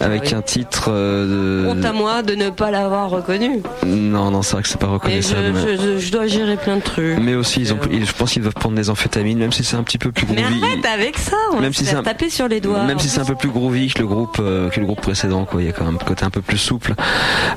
avec 0.01 0.23
oui. 0.23 0.35
un 0.35 0.41
titre 0.41 0.89
de. 0.91 1.67
Honte 1.69 1.85
à 1.85 1.93
moi 1.93 2.23
de 2.23 2.37
ne 2.37 2.49
pas 2.49 2.71
l'avoir 2.71 3.11
reconnu. 3.11 3.61
Non, 3.85 4.31
non, 4.31 4.41
c'est 4.41 4.53
vrai 4.55 4.63
que 4.63 4.69
c'est 4.71 4.81
pas 4.81 4.87
Et 4.87 5.21
je, 5.21 5.35
reconnaissable. 5.35 5.53
je, 5.63 5.77
je- 5.77 5.99
je 5.99 6.11
dois 6.11 6.27
gérer 6.27 6.57
plein 6.57 6.77
de 6.77 6.83
trucs. 6.83 7.19
Mais 7.21 7.35
aussi, 7.35 7.61
ils 7.61 7.75
ont, 7.75 7.79
je 7.83 8.13
pense 8.15 8.33
qu'ils 8.33 8.41
doivent 8.41 8.55
prendre 8.55 8.77
des 8.77 8.89
amphétamines, 8.89 9.37
même 9.39 9.53
si 9.53 9.63
c'est 9.63 9.77
un 9.77 9.83
petit 9.83 9.99
peu 9.99 10.11
plus 10.11 10.27
Mais 10.35 10.43
arrête 10.43 10.87
avec 10.87 11.19
ça, 11.19 11.37
on 11.53 11.61
Même 11.61 11.75
si 11.75 11.85
c'est 11.85 11.97
un- 11.97 12.03
taper 12.15 12.31
sur 12.31 12.49
les 12.49 12.61
doigts. 12.61 12.85
Même 12.85 12.99
si 12.99 13.09
c'est 13.09 13.21
un 13.21 13.25
peu 13.25 13.35
plus 13.35 13.49
groovy 13.51 13.89
que 13.93 13.99
le 14.01 14.07
groupe 14.07 14.39
euh, 14.41 14.71
que 14.71 14.79
le 14.81 14.87
groupe 14.87 15.01
précédent, 15.01 15.45
quoi. 15.45 15.61
Il 15.61 15.67
y 15.67 15.71
a 15.71 15.73
quand 15.73 15.85
même 15.85 15.97
un 16.01 16.05
côté 16.05 16.25
un 16.25 16.31
peu 16.31 16.41
plus 16.43 16.59
souple. 16.59 16.95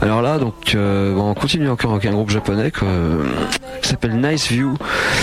Alors 0.01 0.21
là, 0.21 0.37
donc, 0.39 0.73
euh, 0.75 1.13
bon, 1.13 1.29
on 1.29 1.33
continue 1.33 1.69
encore 1.69 1.91
avec 1.91 2.05
un 2.05 2.11
groupe 2.11 2.29
japonais 2.29 2.71
quoi, 2.71 2.87
qui 3.81 3.89
s'appelle 3.89 4.19
Nice 4.19 4.47
View. 4.47 4.73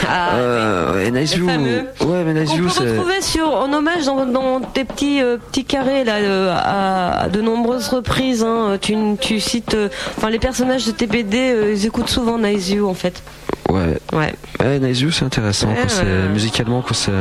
Ah, 0.08 0.92
et 1.04 1.10
Nice 1.10 1.34
View. 1.34 1.46
fameux. 1.48 1.84
Ouais, 2.00 2.24
mais 2.24 2.34
Nice 2.34 2.50
On 2.52 2.56
View, 2.56 2.64
peut 2.64 2.70
c'est. 2.70 2.90
retrouver 2.90 3.20
sur, 3.22 3.48
en 3.54 3.72
hommage 3.72 4.04
dans, 4.06 4.24
dans 4.26 4.60
tes 4.60 4.84
petits, 4.84 5.20
euh, 5.22 5.36
petits 5.38 5.64
carrés 5.64 6.04
là, 6.04 6.16
à, 6.56 7.22
à 7.24 7.28
de 7.28 7.40
nombreuses 7.40 7.88
reprises. 7.88 8.44
Hein, 8.44 8.78
tu, 8.80 8.94
tu 9.20 9.40
cites, 9.40 9.76
enfin 10.16 10.30
les 10.30 10.38
personnages 10.38 10.86
de 10.86 10.92
TPD, 10.92 11.38
euh, 11.38 11.72
ils 11.74 11.86
écoutent 11.86 12.08
souvent 12.08 12.38
Nice 12.38 12.70
You 12.70 12.88
en 12.88 12.94
fait. 12.94 13.22
Ouais, 13.70 13.98
Ouais. 14.12 14.34
Ouais. 14.60 14.78
Nice 14.78 14.98
View, 14.98 15.10
c'est 15.10 15.24
intéressant. 15.24 15.68
Ouais, 15.68 15.82
ouais. 15.82 16.28
Musicalement, 16.32 16.82
quoi, 16.82 16.94
c'est 16.94 17.12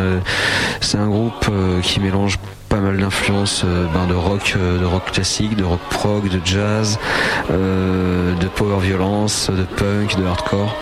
c'est 0.81 0.97
un 0.97 1.07
groupe 1.07 1.47
euh, 1.49 1.81
qui 1.81 1.99
mélange 1.99 2.37
pas 2.73 2.79
mal 2.79 2.97
d'influences 2.97 3.61
euh, 3.65 3.85
ben, 3.93 4.07
de 4.07 4.15
rock, 4.15 4.55
euh, 4.57 4.79
de 4.79 4.85
rock 4.85 5.11
classique, 5.11 5.55
de 5.55 5.63
rock 5.63 5.79
prog, 5.91 6.27
de 6.27 6.41
jazz, 6.43 6.97
euh, 7.51 8.33
de 8.33 8.47
power 8.47 8.79
violence, 8.79 9.51
de 9.51 9.61
punk, 9.61 10.17
de 10.17 10.25
hardcore. 10.25 10.75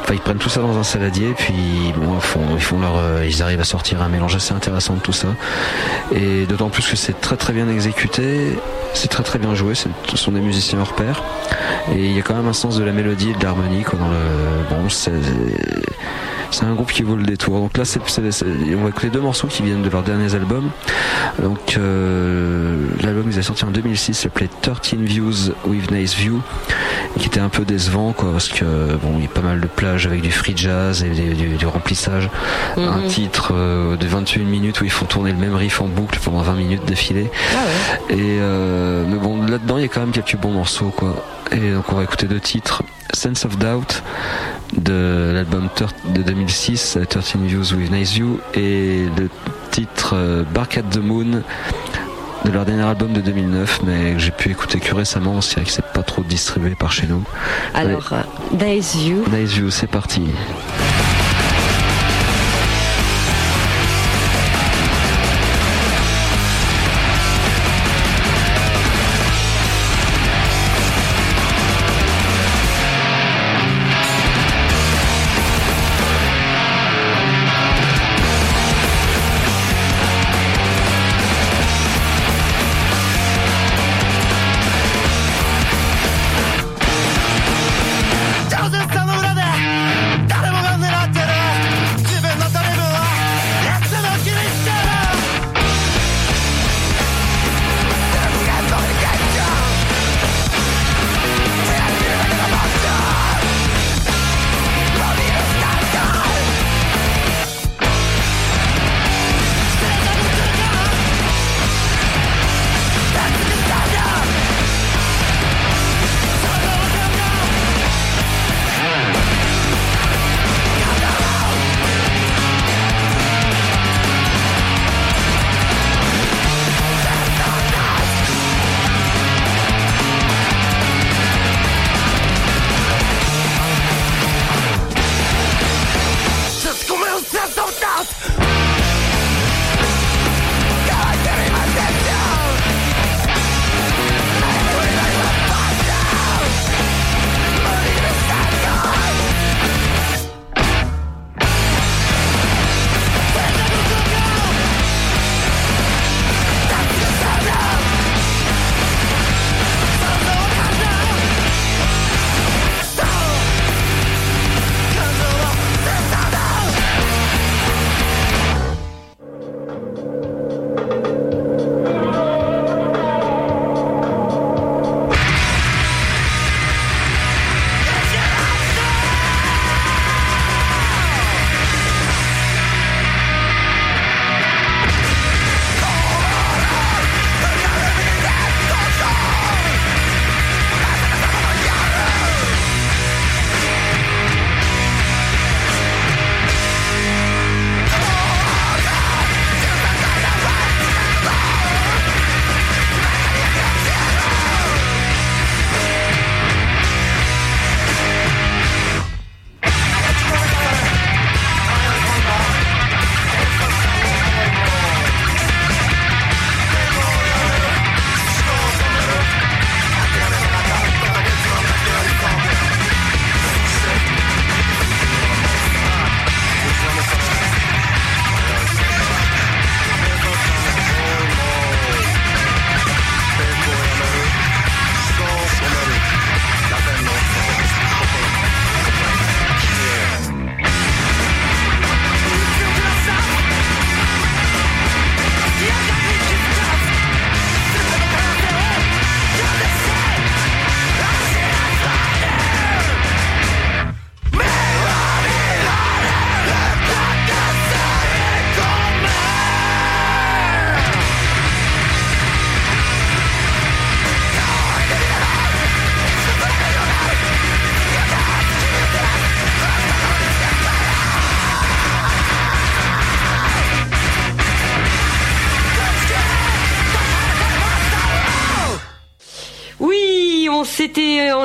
Enfin, 0.00 0.14
ils 0.14 0.20
prennent 0.20 0.38
tout 0.38 0.48
ça 0.48 0.62
dans 0.62 0.78
un 0.78 0.82
saladier, 0.82 1.34
puis 1.36 1.52
ils 1.88 2.20
font, 2.20 2.40
ils 2.56 2.80
leur, 2.80 3.22
ils 3.24 3.42
arrivent 3.42 3.60
à 3.60 3.64
sortir 3.64 4.00
un 4.00 4.08
mélange 4.08 4.34
assez 4.34 4.54
intéressant 4.54 4.94
de 4.94 5.00
tout 5.00 5.12
ça. 5.12 5.28
Et 6.14 6.46
d'autant 6.46 6.70
plus 6.70 6.88
que 6.88 6.96
c'est 6.96 7.20
très 7.20 7.36
très 7.36 7.52
bien 7.52 7.68
exécuté, 7.68 8.58
c'est 8.94 9.08
très 9.08 9.22
très 9.22 9.38
bien 9.38 9.54
joué. 9.54 9.74
Ce 9.74 10.16
sont 10.16 10.32
des 10.32 10.40
musiciens 10.40 10.80
hors 10.80 10.94
pair, 10.94 11.22
et 11.94 12.06
il 12.06 12.16
y 12.16 12.18
a 12.18 12.22
quand 12.22 12.34
même 12.34 12.48
un 12.48 12.54
sens 12.54 12.78
de 12.78 12.84
la 12.84 12.92
mélodie 12.92 13.32
et 13.32 13.34
de 13.34 13.44
l'harmonie. 13.44 13.84
Dans 13.92 14.08
le, 14.08 14.80
c'est 16.50 16.64
un 16.64 16.74
groupe 16.74 16.92
qui 16.92 17.02
vaut 17.02 17.16
le 17.16 17.24
détour. 17.24 17.58
Donc 17.60 17.76
là, 17.76 17.84
c'est, 17.84 18.00
on 18.00 18.82
va 18.82 18.88
écouter 18.88 19.10
deux 19.10 19.20
morceaux 19.20 19.48
qui 19.48 19.62
viennent 19.62 19.82
de 19.82 19.88
leurs 19.90 20.02
derniers 20.02 20.34
albums. 20.34 20.70
Donc 21.42 21.76
euh, 21.76 22.86
l'album 23.02 23.24
qu'ils 23.24 23.34
avaient 23.34 23.42
sorti 23.42 23.64
en 23.64 23.70
2006 23.70 24.14
s'appelait 24.14 24.48
13 24.62 24.94
Views 25.00 25.34
with 25.66 25.90
Nice 25.90 26.14
View, 26.14 26.40
qui 27.18 27.26
était 27.26 27.40
un 27.40 27.48
peu 27.48 27.64
décevant 27.64 28.12
quoi, 28.12 28.32
parce 28.32 28.48
que 28.48 28.64
bon, 29.02 29.14
il 29.18 29.22
y 29.22 29.26
a 29.26 29.28
pas 29.30 29.40
mal 29.40 29.60
de 29.60 29.66
plages 29.66 30.06
avec 30.06 30.20
du 30.22 30.30
free 30.30 30.54
jazz 30.56 31.02
et 31.02 31.10
du, 31.10 31.34
du- 31.34 31.56
du 31.56 31.66
remplissage. 31.66 32.28
Un 32.76 32.98
Mhm. 32.98 33.06
titre 33.08 33.52
euh, 33.54 33.96
de 33.96 34.06
21 34.06 34.44
minutes 34.44 34.80
où 34.80 34.84
ils 34.84 34.90
font 34.90 35.06
tourner 35.06 35.32
le 35.32 35.38
même 35.38 35.54
riff 35.54 35.80
en 35.80 35.86
boucle 35.86 36.18
pendant 36.24 36.42
20 36.42 36.54
minutes 36.54 36.84
d'affilée. 36.86 37.30
Ah 37.52 37.58
ouais. 38.10 38.16
Et 38.16 38.38
euh, 38.40 39.04
mais 39.08 39.16
bon, 39.18 39.42
là-dedans, 39.46 39.76
il 39.78 39.82
y 39.82 39.84
a 39.84 39.88
quand 39.88 40.00
même 40.00 40.10
quelques 40.12 40.36
bons 40.36 40.52
morceaux, 40.52 40.92
quoi. 40.96 41.24
Et 41.52 41.72
donc, 41.72 41.84
on 41.92 41.96
va 41.96 42.02
écouter 42.04 42.26
deux 42.26 42.40
titres. 42.40 42.82
Sense 43.12 43.44
of 43.44 43.58
Doubt 43.58 44.02
de 44.76 45.32
l'album 45.34 45.68
de 46.14 46.22
2006, 46.22 46.96
euh, 46.96 47.04
13 47.04 47.36
Views 47.42 47.74
with 47.74 47.90
Nice 47.90 48.12
View, 48.12 48.40
et 48.54 49.06
le 49.16 49.28
titre 49.70 50.14
euh, 50.14 50.42
Bark 50.54 50.78
at 50.78 50.82
the 50.82 50.98
Moon 50.98 51.42
de 52.44 52.50
leur 52.50 52.64
dernier 52.64 52.82
album 52.82 53.12
de 53.12 53.20
2009, 53.20 53.80
mais 53.84 54.12
que 54.12 54.18
j'ai 54.18 54.30
pu 54.30 54.50
écouter 54.50 54.78
que 54.78 54.94
récemment. 54.94 55.40
C'est 55.40 55.56
vrai 55.56 55.64
que 55.64 55.70
c'est 55.70 55.92
pas 55.92 56.02
trop 56.02 56.22
distribué 56.22 56.74
par 56.78 56.92
chez 56.92 57.06
nous. 57.06 57.22
Alors, 57.72 58.12
euh, 58.12 58.64
Nice 58.64 58.96
View. 58.96 59.24
Nice 59.32 59.52
View, 59.52 59.70
c'est 59.70 59.86
parti.「 59.86 61.03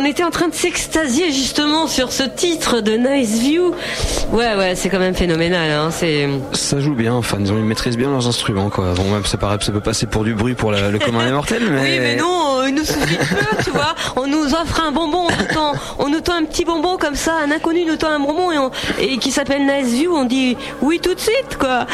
était 0.10 0.24
en 0.24 0.32
train 0.32 0.48
de 0.48 0.54
s'extasier 0.56 1.32
justement 1.32 1.88
sur 1.88 2.12
ce 2.12 2.24
titre 2.24 2.82
de 2.82 2.94
Nice 2.94 3.40
View. 3.40 3.74
Ouais, 4.32 4.56
ouais, 4.56 4.74
c'est 4.76 4.90
quand 4.90 5.00
même 5.00 5.14
phénoménal. 5.16 5.70
Hein, 5.72 5.90
c'est. 5.92 6.28
Ça 6.54 6.80
joue 6.80 6.96
bien, 6.96 7.14
enfin 7.14 7.38
ils 7.44 7.54
maîtrisent 7.54 7.98
bien 7.98 8.10
leurs 8.10 8.28
instruments 8.28 8.70
quoi. 8.70 8.94
Bon 8.96 9.04
même 9.12 9.26
ça 9.26 9.38
paraît 9.38 9.58
ça 9.62 9.72
peut 9.72 9.80
passer 9.80 10.06
pour 10.08 10.24
du 10.24 10.34
bruit 10.34 10.56
pour 10.56 10.72
la- 10.72 10.90
le 10.90 11.00
commun 11.00 11.26
des 11.26 11.32
mortels 11.32 11.64
mais, 11.72 11.82
Oui, 11.82 11.98
mais 12.00 12.16
non, 12.16 12.59
euh, 12.59 12.59
il 12.70 12.76
nous 12.76 12.86
suffit 12.86 13.18
de 13.18 13.24
peu, 13.24 13.64
tu 13.64 13.70
vois. 13.72 13.96
On 14.16 14.28
nous 14.28 14.46
offre 14.54 14.82
un 14.86 14.92
bonbon, 14.92 15.28
on 15.28 15.42
nous 15.42 15.54
tend, 15.54 15.74
on 16.00 16.10
nous 16.10 16.22
tend 16.22 16.34
un 16.36 16.44
petit 16.46 16.66
bonbon 16.66 16.98
comme 16.98 17.16
ça, 17.16 17.34
un 17.46 17.52
inconnu 17.52 17.86
nous 17.86 17.96
tend 17.98 18.10
un 18.10 18.20
bonbon 18.20 18.52
et, 18.52 18.58
on- 18.58 18.72
et 19.00 19.18
qui 19.18 19.32
s'appelle 19.32 19.66
Nice 19.66 19.94
View, 19.94 20.14
on 20.16 20.26
dit 20.26 20.56
oui 20.82 21.00
tout 21.02 21.14
de 21.14 21.20
suite, 21.20 21.58
quoi. 21.60 21.86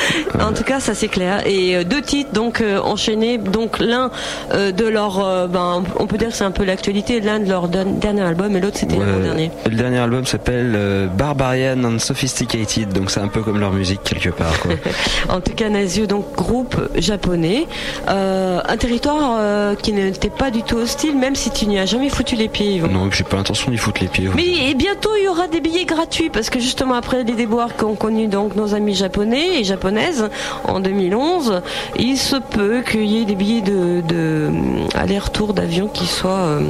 En 0.41 0.53
tout 0.53 0.63
cas, 0.63 0.79
ça 0.79 0.93
c'est 0.93 1.07
clair. 1.07 1.41
Et 1.47 1.75
euh, 1.77 1.83
deux 1.83 2.01
titres 2.01 2.31
donc 2.33 2.61
euh, 2.61 2.79
enchaînés, 2.81 3.37
donc 3.37 3.79
l'un 3.79 4.11
euh, 4.53 4.71
de 4.71 4.85
leur, 4.85 5.47
ben, 5.47 5.83
on 5.97 6.07
peut 6.07 6.17
dire 6.17 6.29
que 6.29 6.35
c'est 6.35 6.43
un 6.43 6.51
peu 6.51 6.63
l'actualité, 6.63 7.19
l'un 7.21 7.39
de 7.39 7.49
leur 7.49 7.67
dernier 7.67 8.21
album 8.21 8.55
et 8.55 8.59
l'autre 8.59 8.77
c'était 8.77 8.95
Ouais, 8.97 9.05
l'an 9.05 9.19
dernier. 9.23 9.51
le 9.65 9.75
dernier 9.75 9.97
album 9.99 10.25
s'appelle 10.25 11.09
Barbarian 11.17 11.83
and 11.83 11.99
Sophisticated 11.99 12.93
donc 12.93 13.11
c'est 13.11 13.19
un 13.19 13.27
peu 13.27 13.41
comme 13.41 13.59
leur 13.59 13.71
musique 13.71 14.01
quelque 14.03 14.29
part 14.29 14.59
quoi. 14.59 14.71
En 15.29 15.41
tout 15.41 15.53
cas, 15.53 15.69
Nazio, 15.69 16.05
donc 16.05 16.33
groupe 16.35 16.75
japonais, 16.95 17.67
Euh, 18.09 18.59
un 18.67 18.77
territoire 18.77 19.37
euh, 19.39 19.75
qui 19.75 19.91
n'était 19.93 20.29
pas 20.29 20.51
du 20.51 20.63
hostile, 20.73 21.17
même 21.17 21.35
si 21.35 21.51
tu 21.51 21.67
n'y 21.67 21.79
as 21.79 21.85
jamais 21.85 22.09
foutu 22.09 22.35
les 22.35 22.47
pieds. 22.47 22.81
Non 22.81 23.09
j'ai 23.11 23.23
pas 23.23 23.37
l'intention 23.37 23.71
d'y 23.71 23.77
foutre 23.77 24.01
les 24.01 24.07
pieds. 24.07 24.29
Mais 24.35 24.69
et 24.69 24.73
bientôt 24.73 25.11
il 25.17 25.25
y 25.25 25.27
aura 25.27 25.47
des 25.47 25.61
billets 25.61 25.85
gratuits 25.85 26.29
parce 26.29 26.49
que 26.49 26.59
justement 26.59 26.95
après 26.95 27.23
les 27.23 27.33
déboires 27.33 27.75
qu'ont 27.75 27.95
connus 27.95 28.27
donc 28.27 28.55
nos 28.55 28.73
amis 28.73 28.95
japonais 28.95 29.59
et 29.59 29.63
japonaises 29.63 30.29
en 30.63 30.79
2011, 30.79 31.61
il 31.97 32.17
se 32.17 32.37
peut 32.37 32.81
qu'il 32.81 33.05
y 33.05 33.21
ait 33.21 33.25
des 33.25 33.35
billets 33.35 33.61
de, 33.61 34.01
de 34.01 34.51
aller-retour 34.93 35.53
d'avion 35.53 35.87
qui 35.87 36.05
soient 36.07 36.31
euh, 36.31 36.61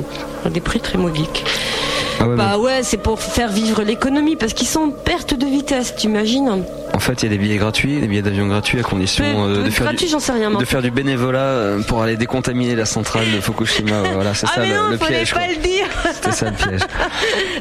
à 0.46 0.50
des 0.50 0.62
prix 0.62 0.80
très 0.80 0.98
modiques. 0.98 1.46
Ah 2.20 2.28
ouais, 2.28 2.36
Bah 2.36 2.58
ouais, 2.58 2.82
c'est 2.84 2.98
pour 2.98 3.20
faire 3.22 3.50
vivre 3.50 3.84
l'économie 3.84 4.36
parce 4.36 4.54
qu'ils 4.54 4.68
sont 4.68 4.80
en 4.82 4.90
perte 4.92 5.34
de 5.34 5.46
vitesse, 5.46 5.94
tu 5.98 6.08
imagines 6.08 6.64
En 6.94 7.00
fait, 7.00 7.22
il 7.22 7.24
y 7.24 7.26
a 7.28 7.30
des 7.30 7.38
billets 7.38 7.58
gratuits, 7.58 8.00
des 8.00 8.08
billets 8.08 8.22
d'avion 8.22 8.48
gratuits 8.48 8.80
à 8.80 8.84
condition 8.84 9.24
euh, 9.26 9.66
de, 9.66 9.70
faire 9.70 9.88
gratuit, 9.88 10.08
du, 10.08 10.20
sais 10.20 10.32
rien, 10.32 10.52
de 10.52 10.66
faire 10.66 10.82
du 10.82 10.92
bénévolat 10.92 11.40
euh, 11.40 11.82
pour 11.84 12.02
aller 12.02 12.18
décontaminer 12.18 12.76
la 12.76 12.86
centrale 12.86 13.26
de 13.36 13.42
Fukushima. 13.42 14.02
voilà, 14.14 14.34
c'est 14.34 14.48
Ah 14.50 14.56
ça 14.56 14.62
mais 14.62 14.70
le, 14.70 14.76
non, 14.76 14.90
le 14.90 14.98
piège. 14.98 15.34
pas 15.34 15.48
le 15.48 15.56
dire. 15.62 15.86
C'était 16.14 16.32
ça 16.32 16.46
le 16.50 16.56
piège. 16.56 16.82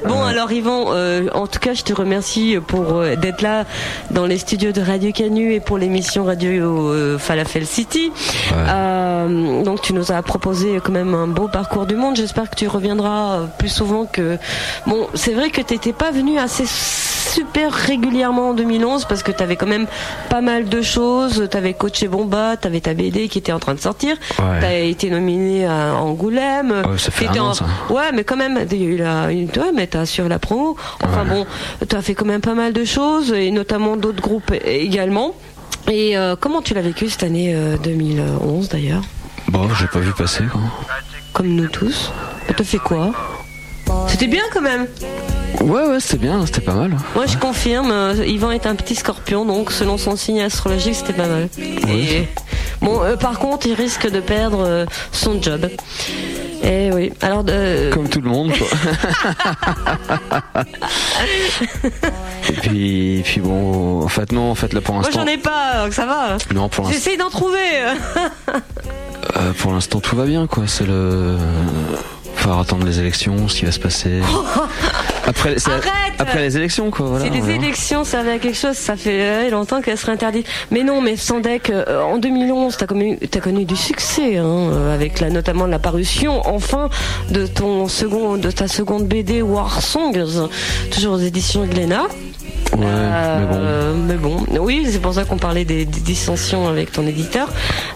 Bon 0.06 0.22
alors 0.22 0.52
Yvan, 0.52 0.86
euh, 0.88 1.28
en 1.32 1.46
tout 1.46 1.58
cas 1.58 1.72
je 1.72 1.82
te 1.82 1.92
remercie 1.94 2.58
pour 2.66 2.98
euh, 2.98 3.16
d'être 3.16 3.40
là 3.42 3.64
dans 4.10 4.26
les 4.26 4.36
studios 4.38 4.72
de 4.72 4.80
Radio 4.82 5.12
Canu 5.12 5.52
et 5.54 5.60
pour 5.60 5.78
l'émission 5.78 6.24
Radio 6.24 6.90
euh, 6.90 7.18
Falafel 7.18 7.66
City. 7.66 8.12
Euh, 8.54 9.62
donc 9.62 9.80
tu 9.82 9.92
nous 9.94 10.12
as 10.12 10.22
proposé 10.22 10.78
quand 10.82 10.92
même 10.92 11.14
un 11.14 11.26
beau 11.26 11.48
parcours 11.48 11.86
du 11.86 11.96
monde. 11.96 12.16
J'espère 12.16 12.50
que 12.50 12.56
tu 12.56 12.68
reviendras 12.68 13.32
euh, 13.40 13.46
plus 13.58 13.68
souvent 13.68 14.04
que. 14.06 14.36
Bon, 14.86 15.08
c'est 15.14 15.32
vrai 15.32 15.50
que 15.50 15.60
t'étais 15.60 15.92
pas 15.92 16.10
venu 16.10 16.38
assez 16.38 16.64
super 16.66 17.72
régulièrement 17.72 18.50
en 18.50 18.54
2011 18.54 19.06
parce 19.06 19.22
que 19.22 19.32
tu 19.32 19.42
avais 19.42 19.56
quand 19.56 19.66
même 19.66 19.86
pas 20.28 20.40
mal 20.40 20.68
de 20.68 20.82
choses. 20.82 21.48
Tu 21.50 21.56
avais 21.56 21.74
coaché 21.74 22.06
Bomba, 22.08 22.56
tu 22.56 22.66
avais 22.66 22.80
ta 22.80 22.94
BD 22.94 23.28
qui 23.28 23.38
était 23.38 23.52
en 23.52 23.58
train 23.58 23.74
de 23.74 23.80
sortir. 23.80 24.16
Ouais. 24.38 24.60
Tu 24.60 24.64
as 24.66 24.78
été 24.80 25.10
nominé 25.10 25.66
à 25.66 25.94
Angoulême. 25.94 26.70
Ouais, 26.70 26.98
ça 26.98 27.10
fait 27.10 27.26
un 27.28 27.36
an, 27.40 27.48
en- 27.48 27.54
ça. 27.54 27.64
Ouais, 27.90 28.12
mais 28.12 28.24
quand 28.24 28.36
même, 28.36 28.64
il 28.70 28.82
y 28.82 28.84
a 28.84 28.88
eu 28.88 28.96
la, 28.96 29.30
une- 29.32 29.48
ouais, 29.48 29.72
mais 29.74 29.86
t'as 29.86 30.00
assuré 30.00 30.28
la 30.28 30.38
promo. 30.38 30.76
Enfin 31.02 31.24
bon, 31.24 31.46
tu 31.88 31.96
as 31.96 32.02
fait 32.02 32.14
quand 32.14 32.26
même 32.26 32.40
pas 32.40 32.54
mal 32.54 32.72
de 32.72 32.84
choses 32.84 33.32
et 33.32 33.50
notamment 33.50 33.96
d'autres 33.96 34.22
groupes 34.22 34.52
également. 34.64 35.34
Et 35.90 36.16
euh, 36.16 36.34
comment 36.38 36.62
tu 36.62 36.72
l'as 36.74 36.80
vécu 36.82 37.10
cette 37.10 37.24
année 37.24 37.52
euh, 37.54 37.76
2011 37.78 38.68
d'ailleurs? 38.68 39.02
Bon, 39.48 39.68
j'ai 39.78 39.86
pas 39.86 39.98
vu 39.98 40.12
passer 40.12 40.44
quoi. 40.44 40.60
Comme 41.32 41.48
nous 41.48 41.66
tous. 41.68 42.10
T'as 42.56 42.64
fait 42.64 42.78
quoi? 42.78 43.12
C'était 44.08 44.26
bien 44.26 44.42
quand 44.52 44.60
même. 44.60 44.86
Ouais, 45.60 45.86
ouais, 45.86 46.00
c'était 46.00 46.18
bien, 46.18 46.44
c'était 46.46 46.60
pas 46.60 46.74
mal. 46.74 46.96
Moi 47.14 47.26
je 47.26 47.36
confirme, 47.36 47.90
euh, 47.90 48.26
Yvan 48.26 48.50
est 48.50 48.66
un 48.66 48.74
petit 48.74 48.94
scorpion, 48.94 49.44
donc 49.44 49.70
selon 49.70 49.98
son 49.98 50.16
signe 50.16 50.42
astrologique 50.42 50.94
c'était 50.94 51.12
pas 51.12 51.26
mal. 51.26 51.48
Et, 51.58 52.28
bon, 52.80 53.02
euh, 53.02 53.16
par 53.16 53.38
contre 53.38 53.66
il 53.66 53.74
risque 53.74 54.10
de 54.10 54.20
perdre 54.20 54.64
euh, 54.66 54.86
son 55.12 55.40
job. 55.40 55.70
Et 56.62 56.90
oui, 56.92 57.12
alors 57.20 57.44
Comme 57.92 58.08
tout 58.08 58.20
le 58.20 58.28
monde 58.28 58.52
quoi. 58.56 58.66
et 62.48 62.52
puis, 62.52 63.18
et 63.18 63.22
puis 63.22 63.40
bon, 63.40 64.02
en 64.02 64.08
fait 64.08 64.32
non, 64.32 64.50
en 64.50 64.54
fait 64.54 64.72
là 64.72 64.80
pour 64.80 64.94
moi 64.94 65.04
l'instant. 65.04 65.20
j'en 65.20 65.26
ai 65.26 65.38
pas, 65.38 65.84
donc 65.84 65.92
ça 65.92 66.06
va. 66.06 66.36
Non, 66.54 66.68
pour 66.68 66.84
l'instant. 66.84 66.98
J'essaye 66.98 67.16
d'en 67.16 67.30
trouver. 67.30 67.58
Euh, 69.36 69.52
pour 69.58 69.72
l'instant, 69.72 70.00
tout 70.00 70.16
va 70.16 70.24
bien, 70.24 70.46
quoi. 70.46 70.64
C'est 70.66 70.86
le. 70.86 71.36
Faut 72.44 72.50
attendre 72.50 72.84
les 72.84 73.00
élections, 73.00 73.48
ce 73.48 73.56
qui 73.56 73.64
va 73.64 73.72
se 73.72 73.80
passer. 73.80 74.20
Après, 75.26 75.56
après 76.18 76.42
les 76.42 76.56
élections, 76.58 76.90
quoi. 76.90 77.06
Voilà, 77.06 77.24
si 77.24 77.30
les 77.30 77.48
élections 77.48 78.04
servaient 78.04 78.32
à 78.32 78.38
quelque 78.38 78.58
chose, 78.58 78.76
ça 78.76 78.94
fait 78.94 79.22
euh, 79.22 79.50
longtemps 79.50 79.80
qu'elles 79.80 79.96
seraient 79.96 80.12
interdites. 80.12 80.46
Mais 80.70 80.82
non, 80.82 81.00
mais 81.00 81.16
Sandek, 81.16 81.70
euh, 81.70 82.02
en 82.02 82.18
2011, 82.18 82.76
t'as 82.76 82.86
connu, 82.86 83.18
t'as 83.30 83.40
connu 83.40 83.64
du 83.64 83.74
succès, 83.74 84.36
hein, 84.36 84.44
euh, 84.44 84.94
avec 84.94 85.20
la, 85.20 85.30
notamment 85.30 85.66
la 85.66 85.78
parution, 85.78 86.46
enfin, 86.46 86.90
de 87.30 87.46
ton 87.46 87.88
second, 87.88 88.36
de 88.36 88.50
ta 88.50 88.68
seconde 88.68 89.06
BD 89.06 89.40
War 89.40 89.80
Songs, 89.80 90.50
toujours 90.90 91.14
aux 91.14 91.18
éditions 91.18 91.64
Glénat. 91.64 92.08
Ouais, 92.76 92.84
mais 92.84 93.46
bon. 93.46 93.56
Euh, 93.60 93.94
mais 93.94 94.14
bon, 94.16 94.36
oui, 94.60 94.86
c'est 94.90 94.98
pour 95.00 95.14
ça 95.14 95.24
qu'on 95.24 95.36
parlait 95.38 95.64
des, 95.64 95.84
des 95.84 96.00
dissensions 96.00 96.66
avec 96.68 96.92
ton 96.92 97.06
éditeur. 97.06 97.48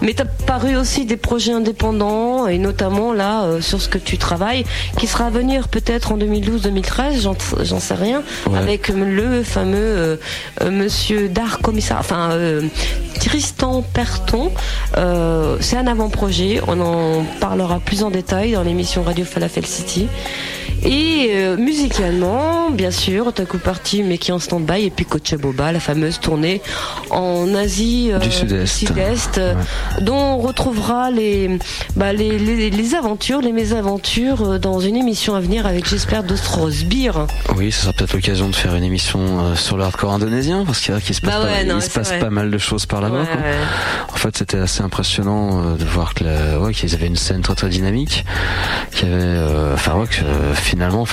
Mais 0.03 0.15
t'as 0.15 0.25
paru 0.25 0.77
aussi 0.77 1.05
des 1.05 1.17
projets 1.17 1.53
indépendants 1.53 2.47
et 2.47 2.59
notamment 2.59 3.13
là 3.13 3.43
euh, 3.45 3.61
sur 3.61 3.81
ce 3.83 3.89
que 3.89 3.99
tu 3.99 4.19
travailles, 4.19 4.65
qui 4.97 5.07
sera 5.07 5.27
à 5.27 5.31
venir 5.31 5.69
peut-être 5.69 6.13
en 6.13 6.19
2012-2013, 6.19 7.21
j'en 7.65 7.81
sais 7.81 7.95
rien, 7.95 8.23
Ouais. 8.49 8.59
avec 8.59 8.89
le 8.89 9.43
fameux 9.43 9.79
euh, 9.79 10.17
Monsieur 10.71 11.29
Dar 11.29 11.59
Commissaire, 11.61 11.99
enfin 12.01 12.31
Tristan 13.21 13.83
Perton. 13.83 14.51
C'est 15.61 15.77
un 15.77 15.87
avant-projet, 15.87 16.61
on 16.67 16.81
en 16.81 17.25
parlera 17.41 17.81
plus 17.81 18.03
en 18.03 18.11
détail 18.11 18.53
dans 18.53 18.63
l'émission 18.63 19.03
Radio 19.03 19.25
Falafel 19.25 19.67
City. 19.67 20.07
Et 20.85 21.31
euh, 21.33 21.57
musicalement, 21.57 22.71
bien 22.71 22.91
sûr, 22.91 23.27
Otaku 23.27 23.59
Party, 23.59 24.03
mais 24.03 24.17
qui 24.19 24.31
est 24.31 24.35
en 24.35 24.39
stand-by, 24.39 24.85
et 24.87 24.91
puis 24.91 25.07
Boba, 25.37 25.73
la 25.73 25.81
fameuse 25.81 26.21
tournée 26.21 26.61
en 27.11 27.53
Asie 27.55 28.11
euh, 28.13 28.19
Du 28.19 28.31
Sud-Est. 28.31 28.67
Sud-Est, 28.67 29.39
euh, 29.39 29.55
dont 30.01 30.15
on 30.17 30.39
retrouvera 30.39 31.11
les, 31.11 31.59
bah, 31.97 32.13
les, 32.13 32.39
les, 32.39 32.71
les 32.71 32.95
aventures, 32.95 33.41
les 33.41 33.53
mésaventures 33.53 34.59
dans 34.61 34.81
une 34.81 34.97
émission 34.97 35.35
à 35.35 35.41
venir 35.41 35.67
avec, 35.67 35.89
j'espère, 35.89 36.23
Beer. 36.87 37.13
Oui, 37.57 37.73
ce 37.73 37.83
sera 37.83 37.93
peut-être 37.93 38.13
l'occasion 38.15 38.49
de 38.49 38.55
faire 38.57 38.75
une 38.75 38.85
émission 38.85 39.55
sur 39.57 39.77
le 39.77 39.85
hardcore 39.85 40.13
indonésien, 40.13 40.65
parce 40.65 40.81
qu'il 40.81 40.95
y 40.95 40.97
a- 40.97 41.01
qu'il 41.01 41.15
se 41.15 41.21
passe, 41.21 41.31
Bah 41.35 41.41
pas, 41.47 41.53
ouais, 41.53 41.65
non, 41.65 41.77
il 41.77 41.83
se 41.83 41.91
passe 41.91 42.13
pas 42.21 42.31
mal 42.31 42.51
de 42.51 42.59
choses 42.59 42.87
par 42.87 43.01
là-bas. 43.01 43.23
Ouais, 43.23 43.23
ouais. 43.23 43.57
En 44.13 44.17
fait, 44.17 44.37
c'était 44.37 44.59
assez 44.59 44.83
impressionnant 44.83 45.75
de 45.75 45.85
voir 45.85 46.15
que 46.15 46.25
ouais, 46.59 46.73
qu'ils 46.73 46.95
avaient 46.95 47.07
une 47.07 47.17
scène 47.17 47.41
très 47.43 47.55
très 47.55 47.69
dynamique, 47.69 48.25
qu'il 48.93 49.09
y 49.09 49.13
avait, 49.13 49.73
enfin 49.75 49.95
ouais, 49.97 50.07
que 50.07 50.21
euh, 50.25 50.55
finalement, 50.69 51.05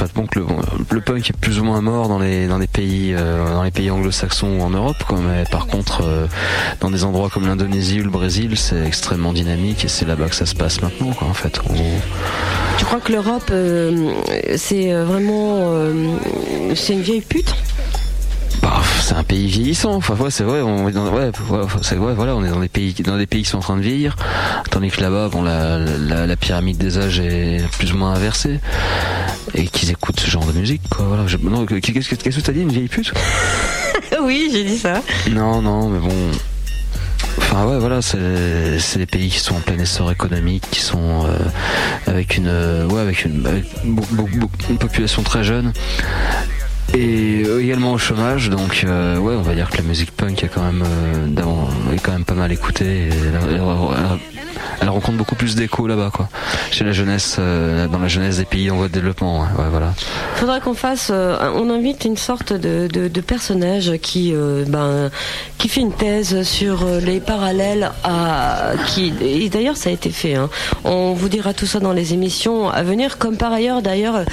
le, 0.91 1.01
punk 1.01 1.29
est 1.29 1.37
plus 1.37 1.59
ou 1.59 1.63
moins 1.63 1.79
mort 1.79 2.09
dans 2.09 2.19
les 2.19 2.47
euh, 2.49 3.69
pays 3.71 3.89
anglo-saxons 3.89 4.59
ou 4.59 4.61
en 4.61 4.69
Europe. 4.69 4.97
Mais 5.11 5.45
par 5.49 5.67
contre, 5.67 6.01
euh, 6.03 6.27
dans 6.81 6.91
des 6.91 7.05
endroits 7.05 7.29
comme 7.29 7.47
l'Indonésie 7.47 8.01
ou 8.01 8.03
le 8.03 8.09
Brésil, 8.09 8.57
c'est 8.57 8.85
extrêmement 8.85 9.31
dynamique 9.31 9.85
et 9.85 9.87
c'est 9.87 10.05
là-bas 10.05 10.27
que 10.27 10.35
ça 10.35 10.45
se 10.45 10.55
passe 10.55 10.81
maintenant. 10.81 11.11
En 11.21 11.33
fait. 11.33 11.61
Tu 12.77 12.83
crois 12.83 12.99
que 12.99 13.13
l'Europe, 13.13 13.49
euh, 13.51 14.13
c'est 14.57 14.91
vraiment, 14.91 15.71
c'est 16.75 16.93
une 16.93 17.01
vieille 17.01 17.21
pute? 17.21 17.55
C'est 19.05 19.13
un 19.13 19.23
pays 19.23 19.45
vieillissant. 19.47 19.93
Enfin, 19.93 20.15
ouais, 20.15 20.31
c'est 20.31 20.43
vrai. 20.43 20.61
On 20.61 20.89
est 20.89 20.91
dans, 20.91 21.07
ouais, 21.13 21.31
voilà, 22.15 22.35
on 22.35 22.43
est 22.43 22.49
dans 22.49 22.59
des 22.59 22.67
pays, 22.69 22.93
dans 23.05 23.17
des 23.17 23.27
pays 23.27 23.43
qui 23.43 23.49
sont 23.49 23.57
en 23.59 23.61
train 23.61 23.77
de 23.77 23.81
vieillir, 23.81 24.15
tandis 24.71 24.89
que 24.89 24.99
là-bas, 24.99 25.29
bon, 25.29 25.43
la, 25.43 25.77
la, 25.77 26.25
la 26.25 26.35
pyramide 26.35 26.77
des 26.77 26.97
âges 26.97 27.19
est 27.19 27.61
plus 27.77 27.93
ou 27.93 27.97
moins 27.97 28.13
inversée, 28.13 28.59
et 29.53 29.67
qu'ils 29.67 29.91
écoutent 29.91 30.19
ce 30.19 30.27
genre 30.29 30.45
de 30.45 30.53
musique, 30.53 30.81
quoi. 30.89 31.05
Voilà. 31.07 31.27
Je- 31.27 31.37
non, 31.37 31.65
qu'est-ce 31.67 32.09
que 32.09 32.41
t'as 32.41 32.51
dit, 32.51 32.61
une 32.61 32.71
vieille 32.71 32.87
pute? 32.87 33.13
Oui, 34.21 34.49
j'ai 34.51 34.63
dit 34.63 34.77
ça. 34.77 35.01
Non, 35.31 35.61
non, 35.61 35.89
mais 35.89 35.99
bon. 35.99 36.13
Enfin 37.37 37.65
ouais 37.65 37.77
voilà 37.79 38.01
c'est 38.01 38.97
des 38.97 39.05
pays 39.05 39.29
qui 39.29 39.39
sont 39.39 39.55
en 39.55 39.59
plein 39.59 39.77
essor 39.77 40.09
économique 40.11 40.63
qui 40.71 40.79
sont 40.79 41.25
euh, 41.25 41.37
avec 42.07 42.37
une 42.37 42.47
euh, 42.47 42.87
ouais 42.87 43.01
avec 43.01 43.25
une 43.25 43.45
avec 43.45 43.65
une 43.83 44.77
population 44.77 45.21
très 45.21 45.43
jeune 45.43 45.73
Et 46.95 47.43
euh, 47.45 47.61
également 47.61 47.91
au 47.91 47.97
chômage, 47.97 48.49
donc 48.49 48.85
euh, 48.87 49.17
ouais, 49.17 49.35
on 49.35 49.41
va 49.41 49.53
dire 49.53 49.69
que 49.69 49.75
la 49.77 49.83
musique 49.83 50.11
punk 50.11 50.45
est 50.45 50.47
quand 50.47 50.63
même, 50.63 50.81
euh, 50.81 52.23
pas 52.25 52.33
mal 52.33 52.53
écoutée. 52.53 53.09
Elle, 54.81 54.89
rencontre 54.89 55.17
beaucoup 55.17 55.35
plus 55.35 55.55
d'écho 55.55 55.87
là-bas, 55.87 56.09
quoi. 56.13 56.29
Chez 56.71 56.85
la 56.85 56.93
jeunesse, 56.93 57.37
dans 57.37 57.99
la 57.99 58.07
jeunesse 58.07 58.37
des 58.37 58.45
pays 58.45 58.71
en 58.71 58.77
voie 58.77 58.87
de 58.87 58.93
développement. 58.93 59.39
Ouais, 59.39 59.63
ouais, 59.63 59.69
voilà. 59.69 59.93
Faudrait 60.35 60.61
qu'on 60.61 60.73
fasse, 60.73 61.11
on 61.11 61.69
invite 61.69 62.05
une 62.05 62.17
sorte 62.17 62.53
de, 62.53 63.21
personnage 63.21 63.93
qui, 64.01 64.33
ben, 64.67 65.09
qui 65.57 65.67
fait 65.67 65.81
une 65.81 65.93
thèse 65.93 66.43
sur 66.43 66.85
les 66.85 67.19
parallèles 67.19 67.91
et 69.21 69.49
d'ailleurs 69.49 69.77
ça 69.77 69.89
a 69.89 69.93
été 69.93 70.11
fait. 70.11 70.35
Hein. 70.35 70.49
On 70.83 71.13
vous 71.13 71.29
dira 71.29 71.53
tout 71.53 71.65
ça 71.65 71.79
dans 71.79 71.93
les 71.93 72.13
émissions 72.13 72.69
à 72.69 72.83
venir, 72.83 73.17
comme 73.17 73.37
par 73.37 73.51
ailleurs 73.51 73.81
d'ailleurs 73.81 74.23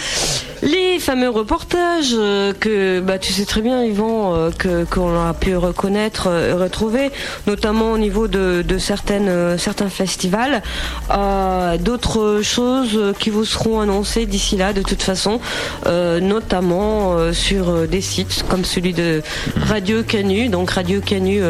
les 0.63 0.99
fameux 1.01 1.29
reportages 1.29 2.15
que, 2.53 3.01
bah, 3.01 3.19
tu 3.19 3.33
sais 3.33 3.45
très 3.45 3.61
bien, 3.61 3.85
Yvan, 3.85 4.35
euh, 4.35 4.51
que 4.51 4.85
qu'on 4.85 5.19
a 5.19 5.35
pu 5.35 5.57
reconnaître 5.57 6.29
euh, 6.29 6.51
et 6.51 6.53
retrouver, 6.53 7.11
notamment 7.47 7.93
au 7.93 7.99
niveau 7.99 8.29
de, 8.29 8.63
de 8.67 8.79
certaines, 8.79 9.29
euh, 9.29 9.59
certains 9.59 9.89
festivals, 9.89 10.63
euh, 11.11 11.77
d'autres 11.79 12.41
choses 12.43 13.15
qui 13.19 13.31
vous 13.31 13.45
seront 13.45 13.81
annoncées 13.81 14.27
d'ici 14.27 14.57
là, 14.57 14.73
de 14.73 14.83
toute 14.83 15.03
façon, 15.03 15.41
notamment 15.87 17.33
sur 17.33 17.89
des 17.89 18.01
sites 18.01 18.45
comme 18.49 18.65
celui 18.65 18.93
de 18.93 19.23
Radio 19.57 20.03
Canu. 20.03 20.49
Donc 20.49 20.71
Radio 20.71 21.01
Canu, 21.01 21.41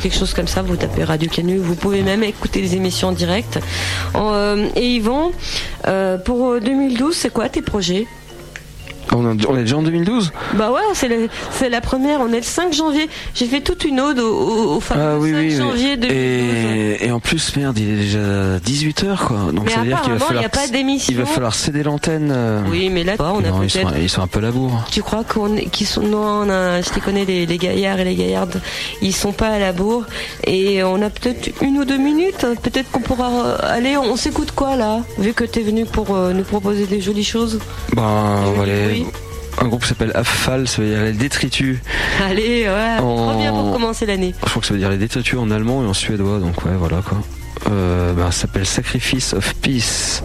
quelque 0.00 0.16
chose 0.16 0.34
comme 0.34 0.48
ça, 0.48 0.62
vous 0.62 0.76
tapez 0.76 1.04
Radio 1.04 1.28
Canu, 1.30 1.58
vous 1.58 1.74
pouvez 1.74 2.02
même 2.02 2.22
écouter 2.22 2.60
les 2.60 2.74
émissions 2.74 3.08
en 3.08 3.12
direct. 3.12 3.58
Et 4.76 4.86
Yvan, 4.96 5.32
pour 6.24 6.48
euh, 6.48 6.60
2012, 6.60 7.14
c'est 7.14 7.32
quoi 7.32 7.48
tes 7.48 7.62
projets? 7.62 8.06
On, 9.14 9.56
est 9.56 9.60
déjà 9.62 9.76
en 9.76 9.82
2012 9.82 10.32
Bah 10.54 10.70
ouais, 10.70 10.80
c'est 11.50 11.68
la 11.68 11.80
première, 11.80 12.20
on 12.20 12.32
est 12.32 12.38
le 12.38 12.42
5 12.42 12.72
janvier. 12.72 13.08
J'ai 13.34 13.46
fait 13.46 13.60
toute 13.60 13.84
une 13.84 14.00
ode 14.00 14.18
au, 14.18 14.32
au, 14.34 14.76
au 14.76 14.80
fameux 14.80 15.02
Ah 15.02 15.18
oui, 15.18 15.30
5 15.30 15.36
oui, 15.38 15.46
oui. 15.50 15.56
janvier 15.56 15.96
2012. 15.96 16.16
Et, 16.16 17.06
et 17.06 17.10
en 17.12 17.20
plus, 17.20 17.56
merde, 17.56 17.78
il 17.78 17.88
est 17.88 17.96
déjà 17.96 18.58
18h, 18.58 19.16
quoi. 19.26 19.36
Donc 19.52 19.64
Mais 19.66 19.70
ça 19.70 19.80
veut 19.80 19.86
dire 19.86 20.00
qu'il 20.02 20.12
va 20.12 20.18
falloir, 20.18 20.44
a 20.44 20.48
pas 20.48 20.66
il 21.08 21.16
va 21.16 21.24
falloir 21.26 21.54
céder 21.54 21.82
l'antenne. 21.82 22.32
euh. 22.34 22.62
Oui, 22.70 22.90
mais 22.90 23.04
là, 23.04 23.14
on 23.18 23.44
a 23.44 23.48
Non, 23.48 23.62
ils, 23.62 23.70
sont, 23.70 23.80
ils 24.00 24.08
sont 24.08 24.22
un 24.22 24.26
peu 24.26 24.38
à 24.38 24.42
la 24.42 24.50
bourre. 24.50 24.84
Tu 24.90 25.02
crois 25.02 25.24
qu'on 25.24 25.56
sont 25.84 26.02
non, 26.02 26.44
on 26.46 26.50
a, 26.50 26.80
je 26.82 26.90
te 26.90 27.00
connais 27.00 27.24
les, 27.24 27.46
les 27.46 27.58
gaillards 27.58 28.00
et 28.00 28.04
les 28.04 28.14
gaillardes, 28.14 28.60
ils 29.02 29.14
sont 29.14 29.32
pas 29.32 29.48
à 29.48 29.58
la 29.58 29.72
bourre 29.72 30.04
et 30.46 30.82
on 30.82 31.00
a 31.02 31.10
peut-être 31.10 31.50
une 31.62 31.78
ou 31.78 31.84
deux 31.84 31.96
minutes, 31.98 32.46
peut-être 32.62 32.90
qu'on 32.90 33.00
pourra 33.00 33.30
euh, 33.30 33.56
aller. 33.62 33.96
On 33.96 34.16
s'écoute 34.16 34.52
quoi 34.52 34.76
là, 34.76 35.00
vu 35.18 35.32
que 35.32 35.44
t'es 35.44 35.60
venu 35.62 35.84
pour 35.84 36.14
euh, 36.14 36.32
nous 36.32 36.44
proposer 36.44 36.86
des 36.86 37.00
jolies 37.00 37.24
choses. 37.24 37.58
Ben, 37.94 38.02
on 38.46 38.52
va 38.52 38.62
aller- 38.64 38.97
oui. 39.04 39.06
Un 39.60 39.66
groupe 39.66 39.84
s'appelle 39.84 40.12
Affal, 40.14 40.68
ça 40.68 40.82
veut 40.82 40.88
dire 40.88 41.02
les 41.02 41.12
détritus. 41.12 41.78
Allez, 42.24 42.68
ouais, 42.68 42.98
En- 43.02 43.30
trop 43.30 43.38
bien 43.38 43.52
pour 43.52 43.72
commencer 43.72 44.06
l'année. 44.06 44.32
Je 44.44 44.48
crois 44.50 44.60
que 44.60 44.66
ça 44.68 44.72
veut 44.74 44.78
dire 44.78 44.88
les 44.90 44.98
détritus 44.98 45.38
en 45.38 45.50
allemand 45.50 45.82
et 45.82 45.86
en 45.86 45.94
suédois, 45.94 46.38
donc 46.38 46.64
ouais, 46.64 46.76
voilà 46.78 47.02
quoi. 47.02 47.18
Euh, 47.70 48.12
ben, 48.12 48.30
ça 48.30 48.42
s'appelle 48.42 48.66
Sacrifice 48.66 49.32
of 49.34 49.54
Peace. 49.56 50.22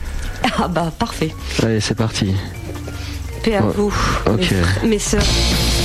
Ah 0.60 0.68
bah 0.68 0.92
parfait. 1.00 1.34
Allez, 1.64 1.80
c'est 1.80 1.96
parti. 1.96 2.36
Paix 3.44 3.56
à 3.56 3.64
Ouais. 3.64 3.74
vous, 3.76 3.94
Ok. 4.28 4.54
mes, 4.84 4.90
mes 4.90 5.00
sœurs.「 5.00 5.83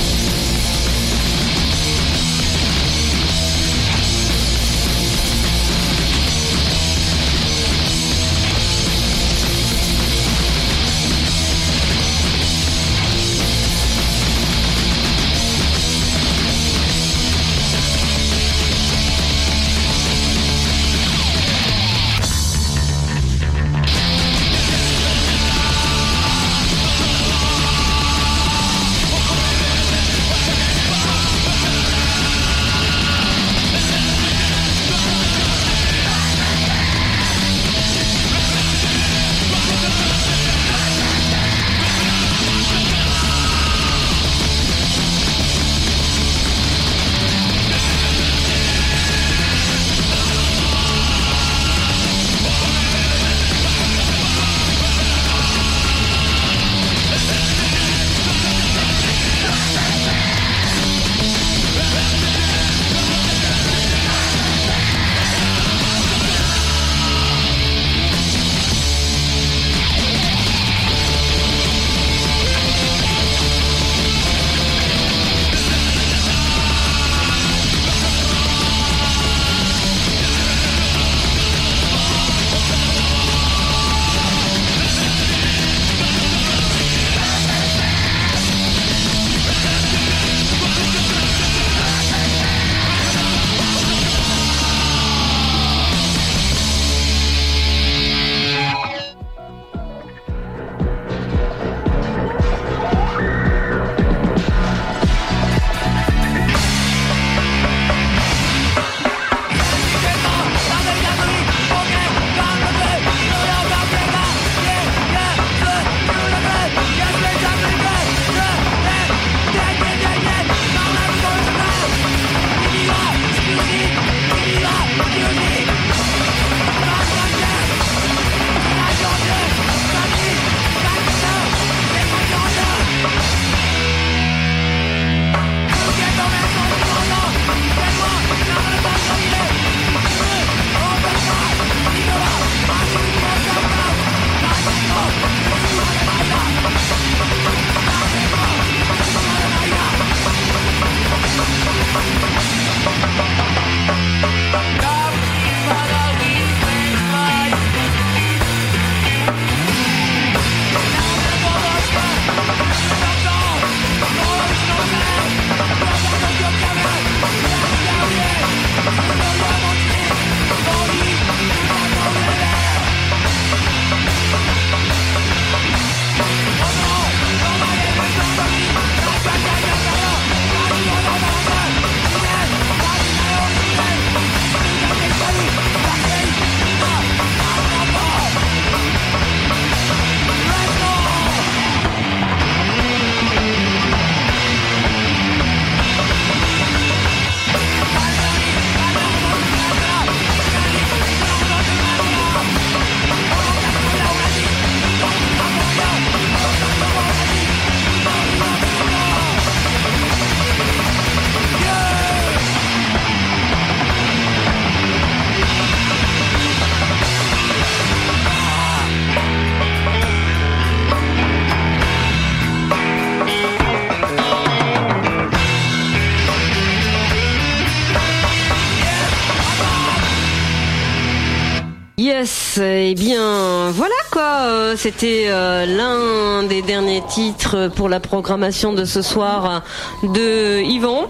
eh 232.91 232.95
bien 232.95 233.69
voilà 233.69 233.93
quoi, 234.09 234.39
euh, 234.47 234.73
c'était 234.75 235.25
euh, 235.27 235.67
l'un 235.67 236.41
des 236.47 236.63
derniers 236.63 237.03
titres 237.07 237.69
pour 237.75 237.87
la 237.87 237.99
programmation 237.99 238.73
de 238.73 238.83
ce 238.83 239.03
soir 239.03 239.61
de 240.01 240.59
Yvan 240.63 241.07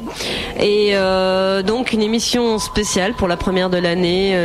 et 0.59 0.89
euh, 0.95 1.63
donc 1.63 1.93
une 1.93 2.01
émission 2.01 2.59
spéciale 2.59 3.13
pour 3.13 3.29
la 3.29 3.37
première 3.37 3.69
de 3.69 3.77
l'année 3.77 4.35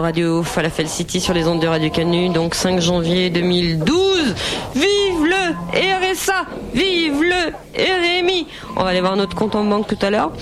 Radio 0.00 0.44
Falafel 0.44 0.86
City 0.86 1.20
sur 1.20 1.34
les 1.34 1.48
ondes 1.48 1.60
de 1.60 1.66
Radio 1.66 1.90
Canu 1.90 2.28
donc 2.28 2.54
5 2.54 2.80
janvier 2.80 3.30
2012. 3.30 4.34
Vive 4.76 5.05
le 5.46 6.12
RSA, 6.12 6.46
vive 6.74 7.22
le 7.22 7.52
RMI. 7.76 8.46
On 8.76 8.82
va 8.82 8.90
aller 8.90 9.00
voir 9.00 9.16
notre 9.16 9.36
compte 9.36 9.54
en 9.54 9.64
banque 9.64 9.86
tout 9.86 9.98
à 10.04 10.10
l'heure. 10.10 10.32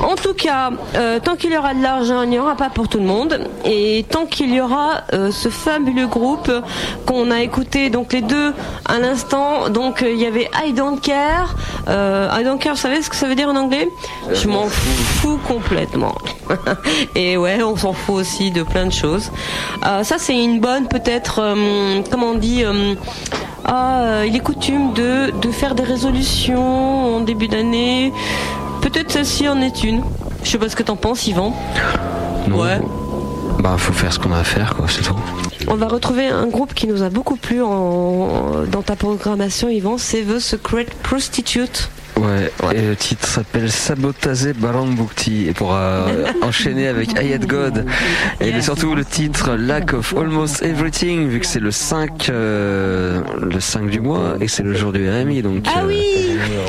En 0.00 0.14
tout 0.14 0.34
cas, 0.34 0.70
euh, 0.94 1.18
tant 1.20 1.36
qu'il 1.36 1.52
y 1.52 1.56
aura 1.56 1.74
de 1.74 1.82
l'argent, 1.82 2.22
il 2.22 2.30
n'y 2.30 2.38
aura 2.38 2.54
pas 2.54 2.70
pour 2.70 2.88
tout 2.88 2.98
le 2.98 3.04
monde. 3.04 3.48
Et 3.64 4.04
tant 4.08 4.26
qu'il 4.26 4.52
y 4.52 4.60
aura 4.60 5.02
euh, 5.12 5.30
ce 5.30 5.48
fabuleux 5.48 6.06
groupe 6.06 6.50
qu'on 7.06 7.30
a 7.30 7.40
écouté, 7.40 7.90
donc 7.90 8.12
les 8.12 8.22
deux 8.22 8.52
à 8.84 8.98
l'instant. 8.98 9.68
Donc 9.68 10.02
euh, 10.02 10.10
il 10.10 10.20
y 10.20 10.26
avait 10.26 10.50
I 10.64 10.72
Don't 10.72 11.00
Care. 11.00 11.54
I 11.88 12.44
Don't 12.44 12.58
Care, 12.58 12.74
vous 12.74 12.80
savez 12.80 13.02
ce 13.02 13.10
que 13.10 13.16
ça 13.16 13.26
veut 13.26 13.34
dire 13.34 13.48
en 13.48 13.56
anglais? 13.56 13.88
Je 14.32 14.48
m'en 14.48 14.66
fous 14.66 15.38
complètement. 15.46 16.14
Et 17.14 17.36
ouais, 17.36 17.62
on 17.62 17.76
s'en 17.76 17.92
fout 17.92 18.16
aussi 18.16 18.50
de 18.50 18.62
plein 18.62 18.86
de 18.86 18.92
choses. 18.92 19.30
Ça, 19.82 20.16
c'est 20.18 20.36
une 20.36 20.60
bonne, 20.60 20.86
peut-être, 20.88 21.42
comment 22.10 22.30
on 22.30 22.34
dit 22.34 22.64
ah, 23.64 24.00
euh, 24.02 24.26
il 24.26 24.34
est 24.36 24.40
coutume 24.40 24.92
de, 24.92 25.30
de 25.40 25.50
faire 25.50 25.74
des 25.74 25.82
résolutions 25.84 27.16
en 27.16 27.20
début 27.20 27.48
d'année. 27.48 28.12
Peut-être 28.80 29.10
celle-ci 29.10 29.48
en 29.48 29.60
est 29.60 29.84
une. 29.84 30.02
Je 30.42 30.50
sais 30.50 30.58
pas 30.58 30.68
ce 30.68 30.76
que 30.76 30.82
t'en 30.82 30.96
penses, 30.96 31.26
Yvan. 31.26 31.54
Non. 32.48 32.60
Ouais. 32.60 32.80
Bah, 33.60 33.76
faut 33.78 33.92
faire 33.92 34.12
ce 34.12 34.18
qu'on 34.18 34.32
a 34.32 34.38
à 34.38 34.44
faire, 34.44 34.74
quoi, 34.74 34.86
c'est 34.88 35.02
tout. 35.02 35.14
On 35.68 35.76
va 35.76 35.86
retrouver 35.86 36.26
un 36.26 36.46
groupe 36.46 36.74
qui 36.74 36.88
nous 36.88 37.02
a 37.04 37.10
beaucoup 37.10 37.36
plu 37.36 37.62
en, 37.62 38.64
dans 38.70 38.82
ta 38.82 38.96
programmation, 38.96 39.68
Yvan. 39.68 39.98
C'est 39.98 40.22
The 40.22 40.40
Secret 40.40 40.86
Prostitute. 41.04 41.88
Ouais, 42.16 42.52
et 42.74 42.82
le 42.82 42.94
titre 42.94 43.26
s'appelle 43.26 43.70
Sabotaze 43.70 44.52
Barambukti 44.56 45.48
et 45.48 45.52
pourra 45.54 46.06
enchaîner 46.42 46.86
avec 46.88 47.16
Ayat 47.18 47.38
God 47.38 47.86
et 48.40 48.60
surtout 48.60 48.94
le 48.94 49.04
titre 49.04 49.54
Lack 49.56 49.94
of 49.94 50.14
Almost 50.16 50.62
Everything 50.62 51.28
vu 51.28 51.40
que 51.40 51.46
c'est 51.46 51.58
le 51.58 51.70
5 51.70 52.28
euh, 52.28 53.22
le 53.40 53.58
5 53.60 53.88
du 53.88 54.00
mois 54.00 54.34
et 54.40 54.46
c'est 54.48 54.62
le 54.62 54.74
jour 54.74 54.92
du 54.92 55.08
RMI 55.08 55.42
donc 55.42 55.64
Ah 55.74 55.80
euh, 55.80 55.86
oui 55.88 56.02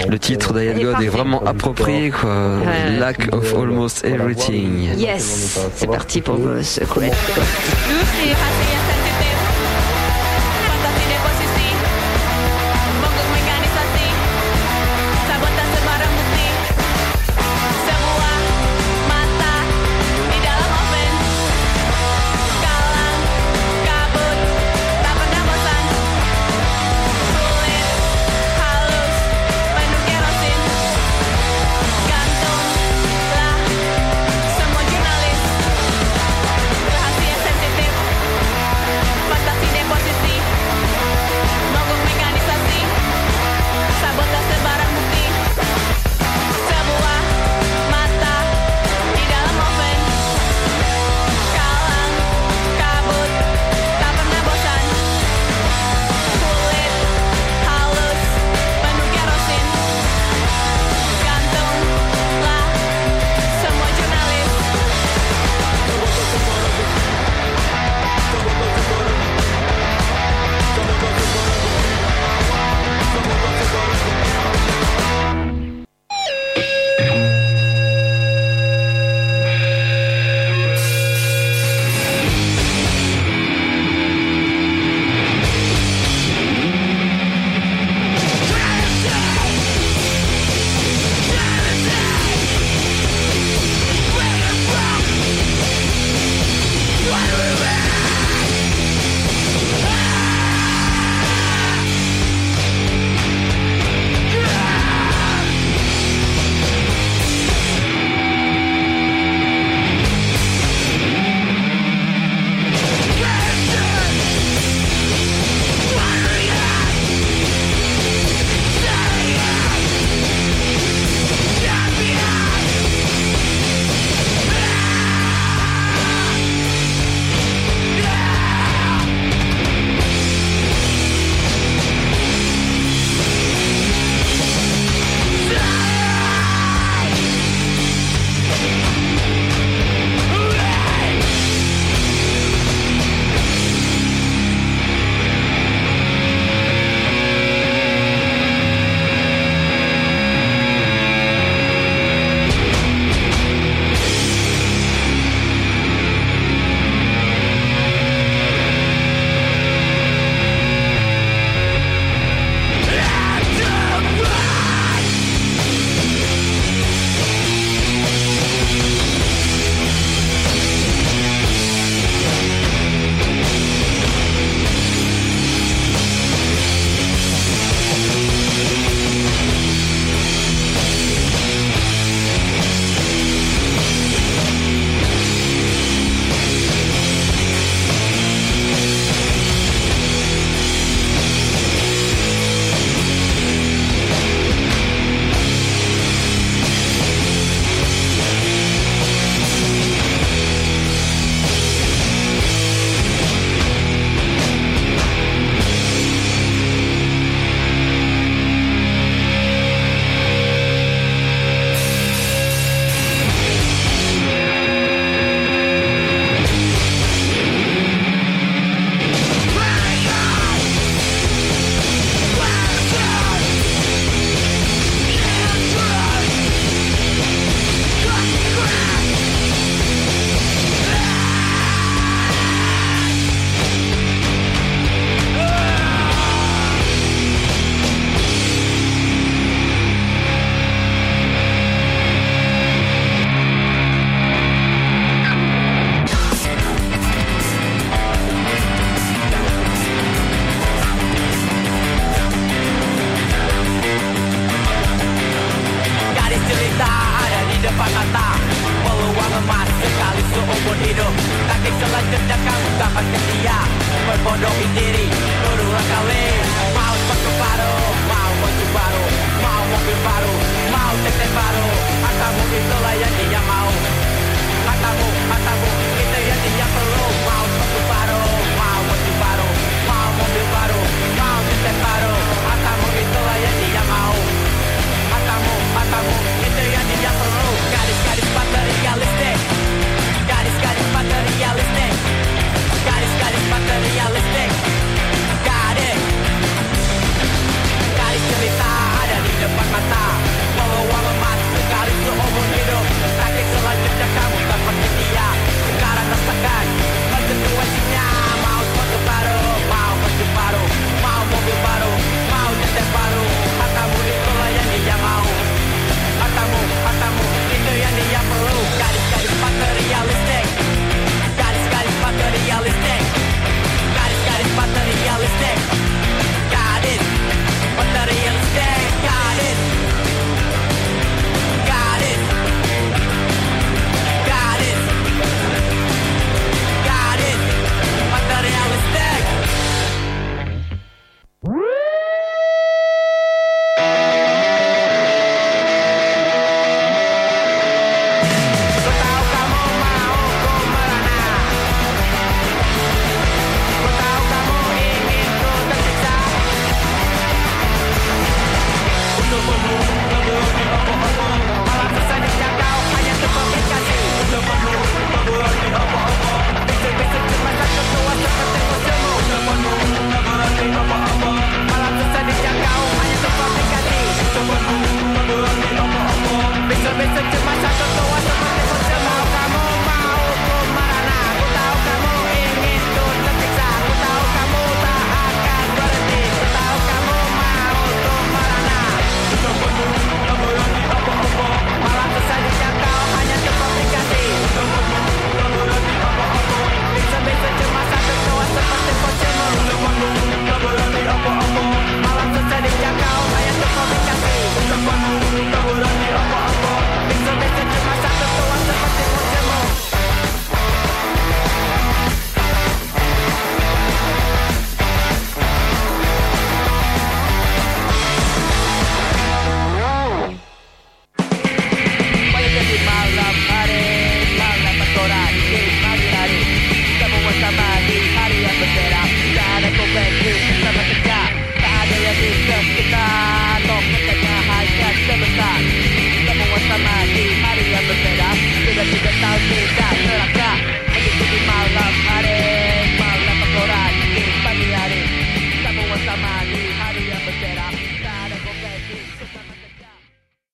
le 0.09 0.17
titre 0.17 0.53
d'Ayat 0.53 0.73
God 0.75 0.91
parfait. 0.93 1.05
est 1.05 1.09
vraiment 1.09 1.43
approprié 1.45 2.09
quoi 2.09 2.33
Ouais. 2.63 2.97
Lack 2.99 3.33
of 3.33 3.53
Almost 3.53 4.05
Everything 4.05 4.97
Yes, 4.97 5.59
c'est 5.75 5.87
parti 5.87 6.21
pour 6.21 6.37
The 6.37 6.61
Secret. 6.63 7.11